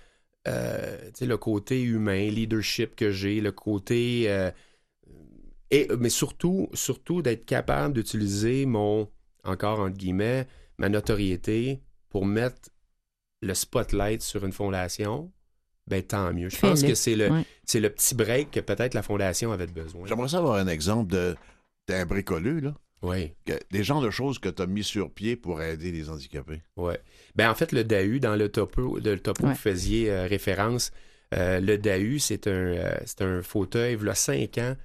[0.49, 4.24] euh, le côté humain, leadership que j'ai, le côté.
[4.28, 4.51] euh,
[5.70, 9.09] et, mais surtout, surtout d'être capable d'utiliser mon,
[9.43, 10.47] encore entre guillemets,
[10.78, 12.68] ma notoriété pour mettre
[13.41, 15.33] le spotlight sur une fondation,
[15.89, 16.49] ben tant mieux.
[16.49, 17.45] Je pense que c'est le, Ouais.
[17.64, 20.07] c'est le petit break que peut-être la fondation avait besoin.
[20.07, 21.37] J'aimerais savoir un exemple de
[21.89, 22.74] d'un bricoleux, là.
[23.03, 23.33] Oui.
[23.45, 26.62] Que- des genres de choses que tu as mis sur pied pour aider les handicapés.
[26.76, 27.01] Ouais.
[27.35, 29.51] Ben, en fait, le DAU, dans le topo, de, le topo Ouais.
[29.51, 30.93] vous faisiez euh, référence,
[31.35, 33.97] euh, le DAU, c'est un, euh, c'est un fauteuil.
[34.01, 34.76] Il y a cinq ans,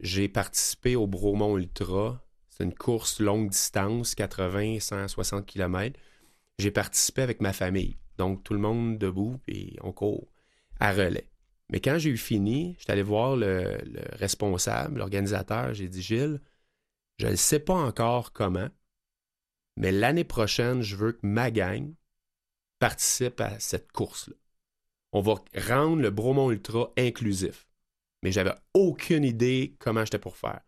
[0.00, 2.20] j'ai participé au Bromont Ultra.
[2.50, 5.96] C'est une course longue distance, 80, 160 km.
[6.58, 7.96] J'ai participé avec ma famille.
[8.18, 10.26] Donc, tout le monde debout, puis on court
[10.82, 11.28] à relais.
[11.70, 15.72] Mais quand j'ai eu fini, j'étais allé voir le, le responsable, l'organisateur.
[15.72, 16.40] J'ai dit, Gilles,
[17.18, 18.68] je ne sais pas encore comment,
[19.76, 21.94] mais l'année prochaine, je veux que ma gang
[22.80, 24.34] participe à cette course-là.
[25.12, 25.36] On va
[25.68, 27.68] rendre le Bromont Ultra inclusif.
[28.22, 30.60] Mais j'avais aucune idée comment j'étais pour faire.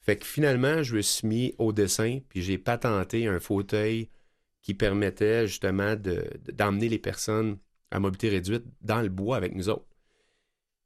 [0.00, 4.08] Fait que finalement, je me suis mis au dessin, puis j'ai patenté un fauteuil
[4.62, 7.58] qui permettait justement de- de- d'emmener les personnes
[7.92, 9.86] à mobilité réduite dans le bois avec nous autres.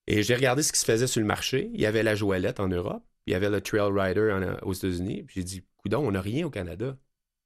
[0.07, 1.71] Et j'ai regardé ce qui se faisait sur le marché.
[1.73, 5.23] Il y avait la Joëlette en Europe, il y avait le Trail Rider aux États-Unis.
[5.23, 6.97] Puis j'ai dit, coudon, on n'a rien au Canada.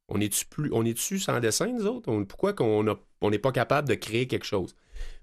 [0.08, 2.12] On est-tu plus, on est-tu sans dessin, nous autres?
[2.24, 2.82] Pourquoi qu'on
[3.22, 4.74] n'est pas capable de créer quelque chose?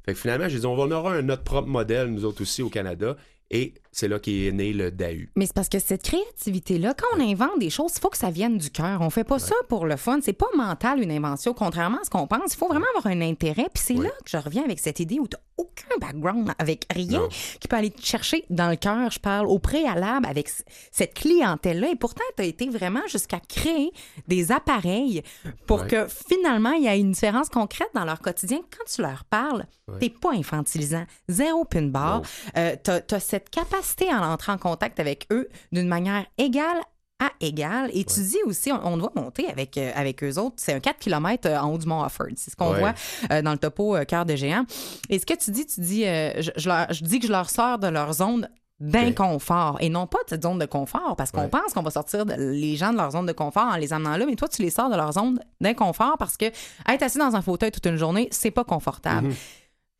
[0.05, 2.41] Fait que finalement, j'ai dit, on va en aura un notre propre modèle, nous autres
[2.41, 3.17] aussi, au Canada.
[3.51, 5.25] Et c'est là qu'est né le DAU.
[5.35, 8.29] Mais c'est parce que cette créativité-là, quand on invente des choses, il faut que ça
[8.29, 9.01] vienne du cœur.
[9.01, 10.19] On fait pas ça pour le fun.
[10.21, 12.53] C'est pas mental une invention, contrairement à ce qu'on pense.
[12.53, 13.65] Il faut vraiment avoir un intérêt.
[13.73, 17.21] Puis c'est là que je reviens avec cette idée où tu aucun background, avec rien
[17.21, 17.29] Non.
[17.59, 19.09] qui peut aller te chercher dans le cœur.
[19.09, 20.51] Je parle au préalable avec
[20.91, 21.89] cette clientèle-là.
[21.89, 23.91] Et pourtant, tu as été vraiment jusqu'à créer
[24.27, 25.23] des appareils
[25.65, 25.87] pour Ouais.
[25.87, 28.59] que finalement, il y ait une différence concrète dans leur quotidien.
[28.77, 29.65] Quand tu leur parles,
[29.99, 31.05] t'es pas infantilisant.
[31.27, 32.21] Zéro pin bar.
[32.55, 36.79] Euh, t'as as cette capacité à entrer en contact avec eux d'une manière égale
[37.19, 37.89] à égale.
[37.93, 40.55] Et tu dis aussi, on, on doit monter avec, euh, avec eux autres.
[40.57, 42.27] C'est un 4 km en haut du mont Offord.
[42.35, 42.79] C'est ce qu'on Ouais.
[42.79, 42.93] voit
[43.31, 44.65] euh, dans le topo euh, Cœur de géant.
[45.09, 47.31] Et ce que tu dis, tu dis, euh, je, je leur- je dis que je
[47.31, 48.47] leur sors de leur zone
[48.79, 51.47] d'inconfort et non pas de cette zone de confort parce qu'on Ouais.
[51.49, 54.15] pense qu'on va sortir de- les gens de leur zone de confort en les amenant
[54.17, 57.35] là mais toi tu les sors de leur zone d'inconfort parce que être assis dans
[57.35, 59.33] un fauteuil toute une journée c'est pas confortable Mhm.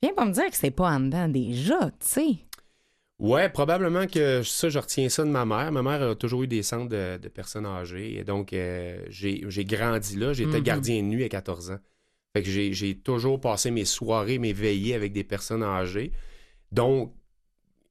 [0.03, 2.35] viens pas me dire que c'est pas en dedans déjà tu sais
[3.19, 5.71] Ouais, probablement que ça, je retiens ça de ma mère.
[5.71, 8.15] Ma mère a toujours eu des centres de, de personnes âgées.
[8.17, 10.33] Et donc, euh, j'ai grandi là.
[10.33, 10.63] J'étais Mhm.
[10.63, 11.79] gardien de nuit à 14 ans.
[12.35, 16.11] Fait que j'ai j'ai toujours passé mes soirées, mes veillées avec des personnes âgées.
[16.71, 17.15] Donc,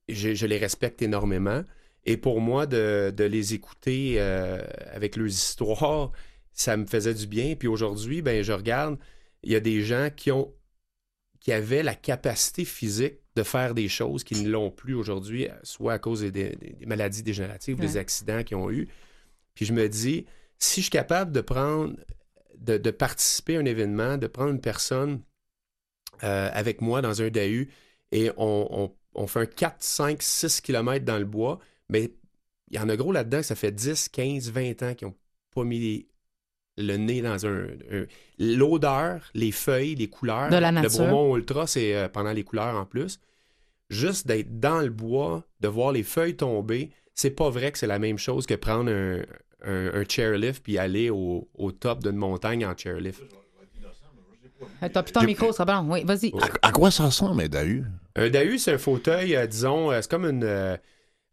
[0.08, 1.64] je, je les respecte énormément.
[2.04, 4.62] Et pour moi, de, de les écouter euh,
[4.92, 6.12] avec leurs histoires,
[6.52, 7.56] ça me faisait du bien.
[7.56, 8.98] Puis aujourd'hui, ben, je regarde,
[9.42, 10.54] il y a des gens qui ont
[11.40, 15.92] qui avaient la capacité physique de faire des choses qui ne l'ont plus aujourd'hui, soit
[15.92, 17.98] à cause des, des- des maladies dégénératives, des Ouais.
[17.98, 18.88] accidents qu'ils ont eu.
[19.54, 20.24] Puis je me dis,
[20.58, 21.94] si je suis capable de prendre,
[22.58, 25.20] de, de participer à un événement, de prendre une personne
[26.24, 27.66] euh, avec moi dans un DAU
[28.12, 31.58] et on, on- on fait un 4, 5, 6 km dans le bois,
[31.88, 32.12] mais
[32.68, 35.14] il y en a gros là-dedans, ça fait 10, 15, 20 ans qui n'ont
[35.54, 36.08] pas mis les-
[36.78, 37.64] le nez dans un.
[37.92, 38.06] un-
[38.38, 40.50] L'odeur, les feuilles, les couleurs.
[40.50, 41.06] De la Le nature.
[41.06, 43.18] Bromont Ultra, c'est euh, pendant les couleurs en plus.
[43.88, 47.86] Juste d'être dans le bois, de voir les feuilles tomber, c'est pas vrai que c'est
[47.86, 49.22] la même chose que prendre un,
[49.64, 53.22] un, un chairlift puis aller au, au top d'une montagne en chairlift.
[54.82, 55.92] Euh, T'as plus ton micro, ça va bon.
[55.92, 56.32] Oui, vas-y.
[56.62, 57.84] À, à quoi ça ressemble, un DAU?
[58.16, 60.44] Un DAU, c'est un fauteuil, euh, disons, euh, c'est comme une.
[60.44, 60.76] euh,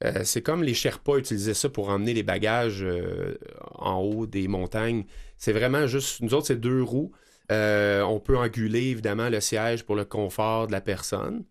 [0.04, 3.38] euh, c'est comme les Sherpas utilisaient ça pour emmener les bagages euh,
[3.76, 5.06] en haut des montagnes.
[5.44, 6.22] C'est vraiment juste.
[6.22, 7.12] Nous autres, c'est deux roues.
[7.52, 11.44] Euh, on peut enguler, évidemment, le siège pour le confort de la personne.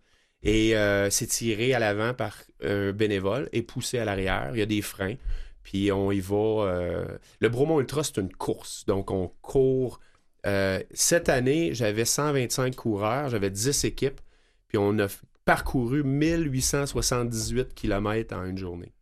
[0.43, 4.51] Et euh, c'est tiré à l'avant par un bénévole et poussé à l'arrière.
[4.55, 5.16] Il y a des freins.
[5.62, 6.36] Puis on y va.
[6.36, 7.05] euh,
[7.40, 8.86] Le Bromont Ultra, c'est une course.
[8.86, 10.01] Donc on court.
[10.47, 14.20] euh, cette année, j'avais 125 coureurs, j'avais 10 équipes.
[14.68, 15.07] Puis on a
[15.45, 18.93] parcouru 1878 km en une journée.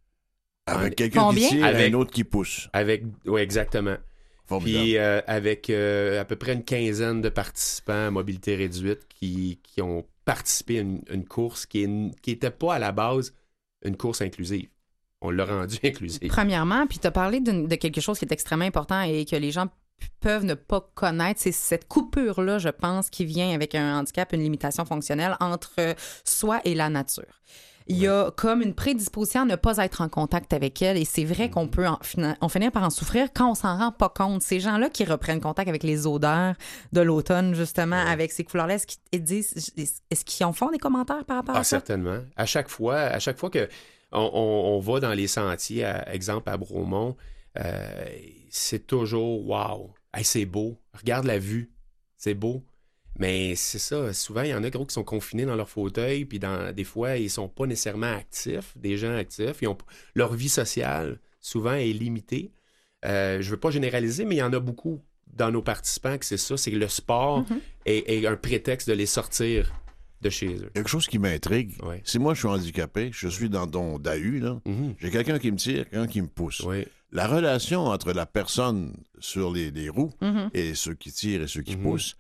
[0.67, 2.69] Avec En- quelqu'un qui tire et Avec- un autre qui pousse.
[2.73, 3.97] Avec, oui, exactement.
[4.59, 9.61] Puis euh, avec euh, à peu près une quinzaine de participants à mobilité réduite qui,
[9.63, 13.35] qui ont participé à une, une course qui n'était pas à la base
[13.85, 14.69] une course inclusive.
[15.21, 16.29] On l'a rendu inclusive.
[16.29, 19.51] Premièrement, puis tu as parlé de quelque chose qui est extrêmement important et que les
[19.51, 19.69] gens
[20.21, 24.43] peuvent ne pas connaître, c'est cette coupure-là, je pense, qui vient avec un handicap, une
[24.43, 25.95] limitation fonctionnelle entre
[26.25, 27.43] soi et la nature.
[27.91, 31.05] Il y a comme une prédisposition à ne pas être en contact avec elle et
[31.05, 31.99] c'est vrai qu'on peut en
[32.41, 34.43] on finit par en souffrir quand on s'en rend pas compte.
[34.43, 36.55] Ces gens-là qui reprennent contact avec les odeurs
[36.93, 39.73] de l'automne, justement, avec ces couleurs-là, est-ce qu'ils disent,
[40.11, 41.77] est-ce qu'ils en font des commentaires par rapport Ah, à ça?
[41.79, 42.21] certainement.
[42.37, 43.69] À chaque fois, à chaque fois que
[44.13, 47.17] on, on- on va dans les sentiers, à, exemple à Bromont,
[47.59, 48.05] euh,
[48.51, 50.81] c'est toujours wow, Hey, c'est beau.
[50.99, 51.73] Regarde la vue,
[52.17, 52.65] c'est beau.
[53.21, 56.25] Mais c'est ça, souvent, il y en a gros qui sont confinés dans leur fauteuil,
[56.25, 59.59] puis dans, des fois, ils sont pas nécessairement actifs, des gens actifs.
[59.61, 59.77] Ils ont,
[60.15, 62.51] leur vie sociale, souvent, est limitée.
[63.05, 66.25] Euh, je veux pas généraliser, mais il y en a beaucoup dans nos participants que
[66.25, 67.45] c'est ça, c'est que le sport
[67.87, 69.71] est, est un prétexte de les sortir
[70.23, 70.71] de chez eux.
[70.75, 72.01] Quelque chose qui m'intrigue, Ouais.
[72.05, 74.95] si moi je suis handicapé, je suis dans ton DAU, là, Mhm.
[74.99, 76.63] j'ai quelqu'un qui me tire, quelqu'un qui me pousse.
[77.13, 80.51] La relation entre la personne sur les, les roues Mhm.
[80.55, 82.17] et ceux qui tirent et ceux qui poussent,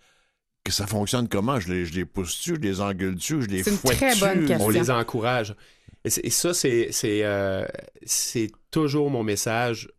[0.64, 1.58] que ça fonctionne comment?
[1.60, 4.46] Je les, je les pousse-tu, je les engueule-tu, je les C'est une fouette très bonne
[4.46, 4.66] question.
[4.66, 5.54] On les encourage.
[6.04, 7.66] Et, ça, c'est c'est, euh,
[8.04, 9.90] c'est toujours mon message.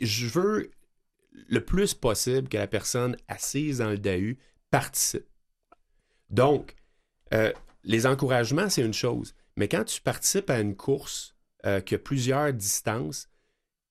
[0.00, 0.70] Je veux
[1.48, 4.34] le plus possible que la personne assise dans le DAU
[4.70, 5.26] participe.
[6.30, 6.74] Donc,
[7.32, 7.52] euh,
[7.84, 9.34] les encouragements, c'est une chose.
[9.56, 11.34] Mais quand tu participes à une course
[11.64, 13.28] euh, qui a plusieurs distances,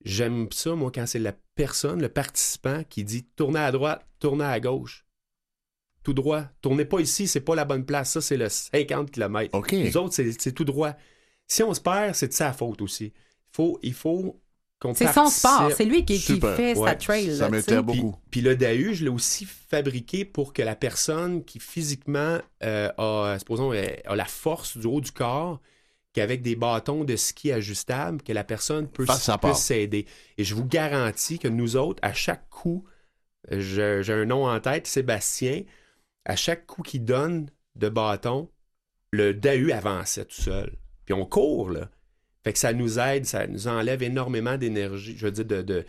[0.04, 4.46] J'aime ça, moi, quand c'est la personne, le participant, qui dit tournez à droite, tournez
[4.46, 5.06] à gauche.
[6.04, 6.46] Tout droit.
[6.62, 8.12] Tournez pas ici, c'est pas la bonne place.
[8.12, 9.56] Ça, c'est le 50 km.
[9.58, 9.72] OK.
[9.72, 10.94] Les autres, c'est tout droit.
[11.48, 13.06] Si on se perd, c'est de sa faute aussi.
[13.06, 14.42] Il faut, il faut
[14.80, 15.72] qu'on C'est son sport.
[15.76, 17.36] C'est lui qui, fait sa trail.
[17.36, 18.18] Ça m'intéresse Puis, beaucoup.
[18.32, 23.38] puis le DAU, je l'ai aussi fabriqué pour que la personne qui physiquement euh, a,
[23.38, 25.60] supposons, euh, a la force du haut du corps,
[26.14, 29.06] qu'avec des bâtons de ski ajustables, que la personne peut
[29.54, 30.08] s'aider.
[30.38, 32.84] Et je vous garantis que nous autres, à chaque coup,
[33.52, 35.64] euh, j'ai un nom en tête, Sébastien,
[36.26, 38.50] à chaque coup qu'il donne de bâton,
[39.12, 40.78] le DAU avançait tout seul.
[41.06, 41.90] Puis on court, là.
[42.44, 45.16] Fait que ça nous aide, ça nous enlève énormément d'énergie.
[45.18, 45.84] Je veux dire, de, euh,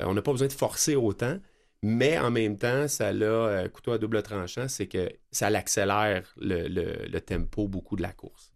[0.00, 1.38] on n'a pas besoin de forcer autant,
[1.82, 6.34] mais en même temps, ça a euh, couteau à double tranchant, c'est que ça l'accélère
[6.38, 8.52] le tempo beaucoup de la course.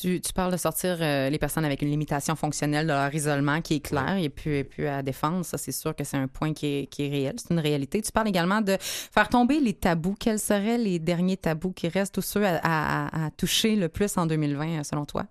[0.00, 3.60] Tu, tu parles de sortir euh, les personnes avec une limitation fonctionnelle de leur isolement
[3.60, 5.44] qui est clair et puis, et puis à défendre.
[5.44, 7.34] Ça, c'est sûr que c'est un point qui est, qui est réel.
[7.38, 8.00] C'est une réalité.
[8.02, 10.14] Tu parles également de faire tomber les tabous.
[10.18, 14.16] Quels seraient les derniers tabous qui restent ou ceux à, à- à toucher le plus
[14.18, 15.26] en 2020, euh, selon toi?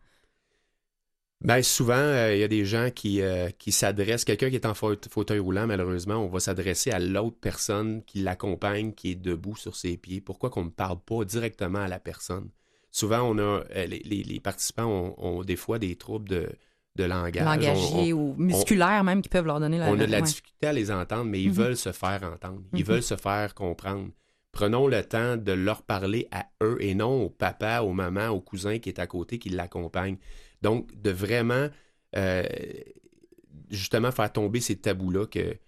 [1.42, 4.66] Ben, souvent, euh, il y a des gens qui, euh, qui s'adressent, quelqu'un qui est
[4.68, 9.16] en faute- fauteuil roulant, malheureusement, on va s'adresser à l'autre personne qui l'accompagne, qui est
[9.16, 10.22] debout sur ses pieds.
[10.22, 12.50] Pourquoi qu'on ne parle pas directement à la personne?
[12.92, 16.50] Souvent, on a, euh, les, les- les participants ont, ont des fois des troubles de,
[16.98, 17.44] de langage.
[17.44, 20.24] Langagier On- ou musculaire même qui peuvent leur donner la on a de la ouais.
[20.24, 21.54] difficulté à les entendre, mais ils Mhm.
[21.56, 22.62] veulent se faire entendre.
[22.74, 22.86] Ils Mhm.
[22.86, 24.10] veulent se faire comprendre.
[24.52, 28.42] Prenons le temps de leur parler à eux et non au papa, aux mamans, au
[28.42, 30.18] cousin qui est à côté, qui l'accompagne.
[30.62, 31.70] Donc, de vraiment,
[32.18, 32.44] euh,
[33.70, 35.60] justement, faire tomber ces tabous-là que, tu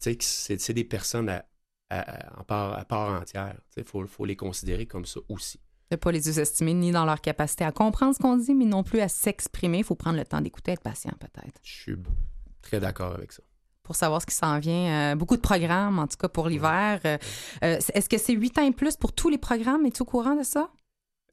[0.00, 1.44] sais, que c'est c'est des personnes à,
[1.90, 3.56] à- à part, à part entière.
[3.76, 5.60] Il faut, faut les considérer comme ça aussi.
[5.90, 8.82] De pas les sous-estimer ni dans leur capacité à comprendre ce qu'on dit, mais non
[8.82, 9.78] plus à s'exprimer.
[9.78, 11.58] Il faut prendre le temps d'écouter, être patient peut-être.
[11.62, 11.96] Je suis
[12.62, 13.42] très d'accord avec ça.
[13.82, 15.12] Pour savoir ce qui s'en vient.
[15.12, 17.00] Euh, beaucoup de programmes, en tout cas pour l'hiver.
[17.06, 17.16] Euh,
[17.64, 19.86] euh, Est-ce que c'est 8 ans et plus pour tous les programmes?
[19.86, 20.68] Es-tu au courant de ça?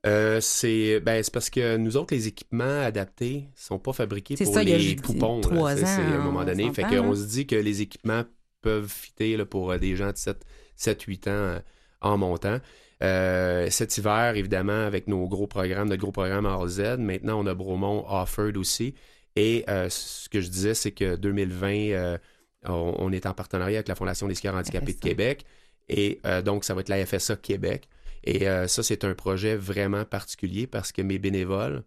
[0.05, 4.43] Euh, c'est ben, c'est parce que nous autres, les équipements adaptés sont pas fabriqués C'est
[4.45, 6.71] pour ça, il y a les trois C'est- à un moment donné.
[6.73, 8.23] Fait qu'on se dit que les équipements
[8.61, 10.35] peuvent fitter là, pour des gens de
[10.77, 11.59] 7-8 ans
[12.01, 12.59] en montant.
[13.05, 17.45] Euh, cet hiver, évidemment, avec nos gros programmes, notre gros programme All Z, maintenant on
[17.45, 18.95] a Bromont Offered aussi.
[19.35, 22.17] Et euh, ce que je disais, c'est que 2020, euh,
[22.65, 24.99] on, on est en partenariat avec la Fondation des skieurs handicapés de.
[24.99, 25.45] Québec.
[25.87, 27.87] Et donc, ça va être la FSA Québec.
[28.23, 31.83] Et ça, c'est un projet vraiment particulier parce que mes bénévoles,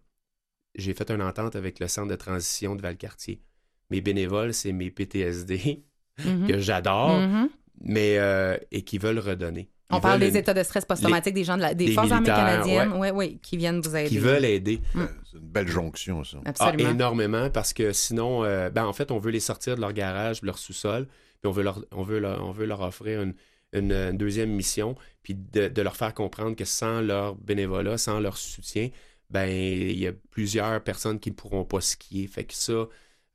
[0.76, 3.40] j'ai fait une entente avec le centre de transition de Valcartier.
[3.90, 5.82] Mes bénévoles, c'est mes PTSD
[6.24, 6.46] Mhm.
[6.48, 7.48] que j'adore, Mhm.
[7.81, 9.70] Mais euh, et qui veulent redonner.
[9.91, 12.12] On parle des une- états de stress post-traumatique des gens de la- des des Forces
[12.12, 14.09] armées canadiennes oui, oui, qui viennent vous aider.
[14.11, 14.81] qui veulent aider.
[15.24, 16.39] C'est une belle jonction, ça.
[16.45, 16.91] Ah, Absolument.
[16.91, 20.43] énormément, parce que sinon, euh, ben, en fait, on veut les sortir de leur garage,
[20.43, 21.07] de leur sous-sol,
[21.41, 23.35] puis on veut leur, on veut leur, on veut leur offrir une,
[23.72, 28.20] une- une deuxième mission, puis de, de leur faire comprendre que sans leur bénévolat, sans
[28.20, 28.91] leur soutien,
[29.31, 32.26] ben il y a plusieurs personnes qui ne pourront pas skier.
[32.26, 32.89] Fait que ça,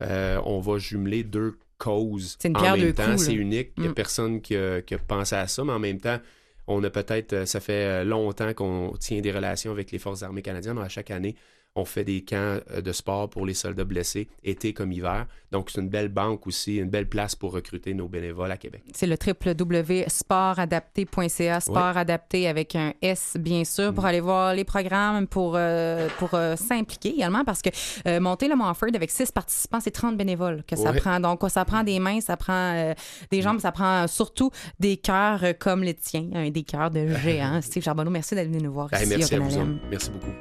[0.03, 3.17] euh, on va jumeler deux causes C'est une en même temps.
[3.17, 3.71] C'est unique.
[3.77, 3.93] Il n'y a Mm.
[3.95, 6.19] personne qui a, qui a pensé à ça, mais en même temps,
[6.67, 10.23] on a peut-être, euh, ça fait euh, longtemps qu'on tient des relations avec les Forces
[10.23, 10.77] armées canadiennes.
[10.77, 11.35] À chaque année,
[11.75, 15.25] on fait des camps euh, de sport pour les soldats blessés, été comme hiver.
[15.51, 18.83] Donc, c'est une belle banque aussi, une belle place pour recruter nos bénévoles à Québec.
[18.93, 23.95] C'est le www.sportadapté.ca, sport adapté avec un S, bien sûr, Mm.
[23.95, 27.69] pour aller voir les programmes, pour, euh, pour euh, s'impliquer également, parce que
[28.07, 30.99] euh, monter le Montford avec six participants, c'est 30 bénévoles que ça Ouais.
[30.99, 31.19] prend.
[31.19, 32.93] Donc, ça prend des mains, ça prend
[33.31, 37.61] des jambes, ça prend surtout des cœurs comme les tiens, hein, des cœurs de géants.
[37.61, 39.77] Steve Charbonneau, merci d'être venu nous voir Hey, ici merci à vous.
[39.89, 40.31] Merci beaucoup.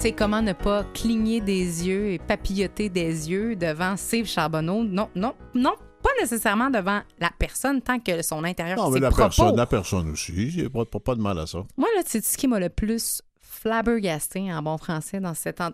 [0.00, 4.82] Sais, comment ne pas cligner des yeux et papilloter des yeux devant Steve Charbonneau?
[4.84, 9.10] Non, non, non, pas nécessairement devant la personne, tant que son intérieur, Non, mais la
[9.10, 9.22] propos.
[9.24, 10.32] personne, la personne aussi.
[10.32, 11.58] Il n'y a pas, pas- pas de mal à ça.
[11.76, 15.72] Moi, là, c'est ce qui m'a le plus flabbergasté en bon français dans cette en-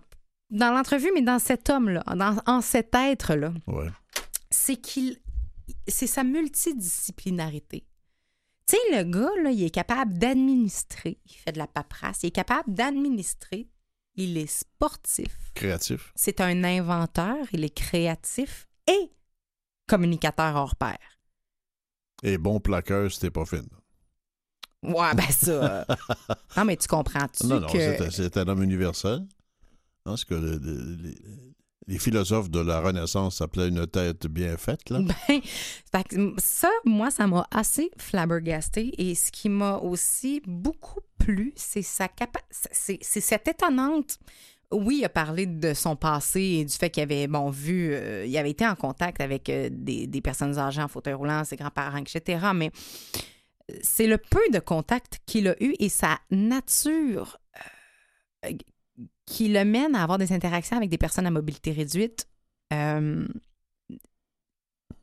[0.50, 3.88] dans l'entrevue, mais dans cet homme-là, dans, en cet être-là, Ouais.
[4.50, 5.18] c'est qu'il
[5.88, 7.84] c'est sa multidisciplinarité.
[8.68, 11.18] Tu sais, le gars, là, il est capable d'administrer.
[11.26, 12.20] Il fait de la paperasse.
[12.22, 13.68] Il est capable d'administrer.
[14.16, 15.52] Il est sportif.
[15.54, 16.12] Créatif.
[16.14, 17.36] C'est un inventeur.
[17.52, 19.12] Il est créatif et
[19.86, 20.98] communicateur hors pair.
[22.22, 23.68] Et bon plaqueur, c'était pas fine.
[24.82, 25.86] Ouais, ben ça.
[26.56, 28.10] non, mais tu comprends-tu Non, non, que.
[28.10, 29.26] c'est un- homme universel.
[30.06, 31.14] Hein, c'est que le- le- les,
[31.88, 34.90] les philosophes de la Renaissance s'appelaient une tête bien faite.
[34.90, 35.00] Là.
[35.92, 38.92] Ben, ça, moi, ça m'a assez flabbergasté.
[38.98, 42.08] Et ce qui m'a aussi beaucoup plu, c'est sa
[42.50, 44.18] c'est cette étonnante.
[44.72, 48.26] Oui, il a parlé de son passé et du fait qu'il avait, bon, vu, euh,
[48.26, 51.98] il avait été en contact avec euh, des, personnes âgées en fauteuil roulant, ses grands-parents,
[51.98, 52.48] etc.
[52.52, 52.70] Mais
[53.82, 57.38] c'est le peu de contact qu'il a eu et sa nature
[58.44, 58.50] euh,
[59.26, 62.26] qui le mène à avoir des interactions avec des personnes à mobilité réduite.
[62.72, 63.26] euh,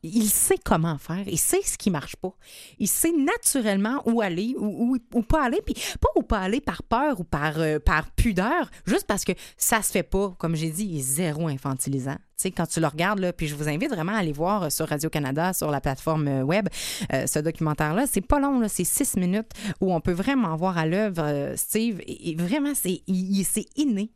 [0.03, 2.33] il sait comment faire, il sait ce qui marche pas.
[2.77, 6.83] Il sait naturellement où aller ou, ou pas aller, puis pas où pas aller par
[6.83, 10.35] peur ou par, euh, par pudeur, juste parce que ça se fait pas.
[10.37, 12.17] Comme j'ai dit, il est zéro infantilisant.
[12.57, 14.89] Quand tu le regardes, là, puis je vous invite vraiment à aller voir euh, sur
[14.89, 16.67] Radio-Canada, sur la plateforme euh, web,
[17.09, 18.05] ce documentaire-là.
[18.05, 22.01] C'est pas long, c'est six minutes où on peut vraiment voir à l'œuvre Steve.
[22.05, 24.11] Et, vraiment, c'est inné.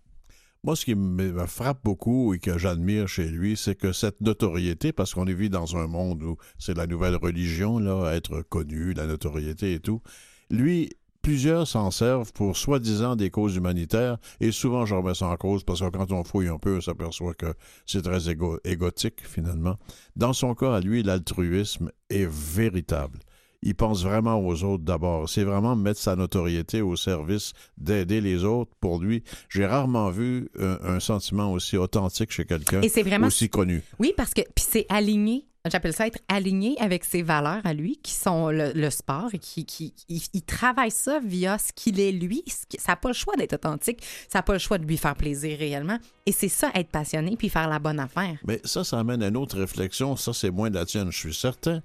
[0.64, 4.92] Moi, ce qui me frappe beaucoup et que j'admire chez lui, c'est que cette notoriété,
[4.92, 9.06] parce qu'on vit dans un monde où c'est la nouvelle religion, là, être connu, la
[9.06, 10.02] notoriété et tout,
[10.50, 10.90] lui,
[11.22, 15.64] plusieurs s'en servent pour soi-disant des causes humanitaires, et souvent je remets ça en cause
[15.64, 17.54] parce que quand on fouille un peu, on s'aperçoit que
[17.86, 19.78] c'est très égo- égotique, finalement.
[20.16, 23.20] Dans son cas, à lui, l'altruisme est véritable.
[23.68, 25.28] Il pense vraiment aux autres d'abord.
[25.28, 28.72] C'est vraiment mettre sa notoriété au service d'aider les autres.
[28.80, 33.28] Pour lui, j'ai rarement vu un, un sentiment aussi authentique chez quelqu'un, Et c'est vraiment
[33.28, 33.84] aussi connu.
[34.00, 35.48] Oui, parce que puis c'est aligné.
[35.70, 39.40] J'appelle ça être aligné avec ses valeurs à lui, qui sont le, le sport, et
[39.40, 42.44] qui, qui il, il travaille ça via ce qu'il est lui.
[42.78, 44.02] Ça n'a pas le choix d'être authentique,
[44.32, 45.98] ça n'a pas le choix de lui faire plaisir réellement.
[46.26, 48.38] Et c'est ça, être passionné puis faire la bonne affaire.
[48.46, 50.16] Mais ça, ça amène à une autre réflexion.
[50.16, 51.82] Ça, c'est moins de la tienne, je suis certain.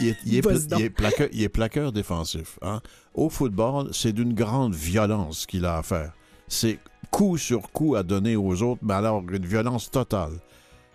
[0.00, 2.58] Il est, il est, Vas-y pla- il est plaqueur, il est plaqueur défensif.
[2.62, 2.80] hein.
[3.14, 6.12] Au football, c'est d'une grande violence qu'il a à faire.
[6.48, 6.78] C'est
[7.10, 10.32] coup sur coup à donner aux autres, mais alors une violence totale.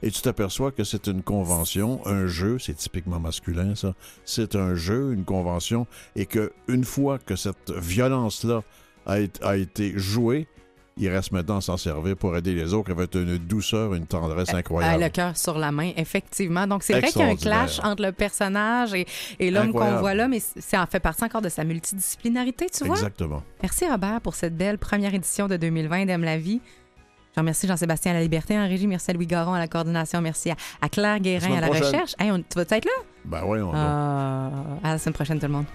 [0.04, 3.94] Et tu t'aperçois que c'est une convention, un jeu, c'est typiquement masculin ça.
[4.26, 5.86] C'est un jeu, une convention,
[6.16, 8.62] et que une fois que cette violence-là
[9.06, 10.48] a, été- a été jouée,
[10.98, 14.54] il reste maintenant à s'en servir pour aider les autres avec une douceur, une tendresse
[14.54, 15.02] incroyable.
[15.04, 16.68] le cœur sur la main, effectivement.
[16.68, 19.08] Donc, c'est vrai qu'il y a un clash entre le personnage et,
[19.40, 22.84] et l'homme qu'on voit là, mais c'est en fait partie encore de sa multidisciplinarité, tu
[22.86, 22.96] vois?
[22.96, 23.42] Exactement.
[23.64, 26.60] Merci, Robert, pour cette belle première édition de 2020 d'Aime la vie.
[27.36, 28.88] Je remercie Jean-Sébastien à la Liberté en régie.
[28.88, 30.22] Merci à Louis Garon à la coordination.
[30.22, 31.86] Merci à, à Claire Guérin à la prochaine.
[31.86, 32.14] recherche.
[32.20, 32.92] Hey, on, tu vas être là?
[33.26, 33.78] Ben oui, on va.
[33.78, 34.50] Ah,
[34.84, 35.66] à la semaine prochaine, tout le monde.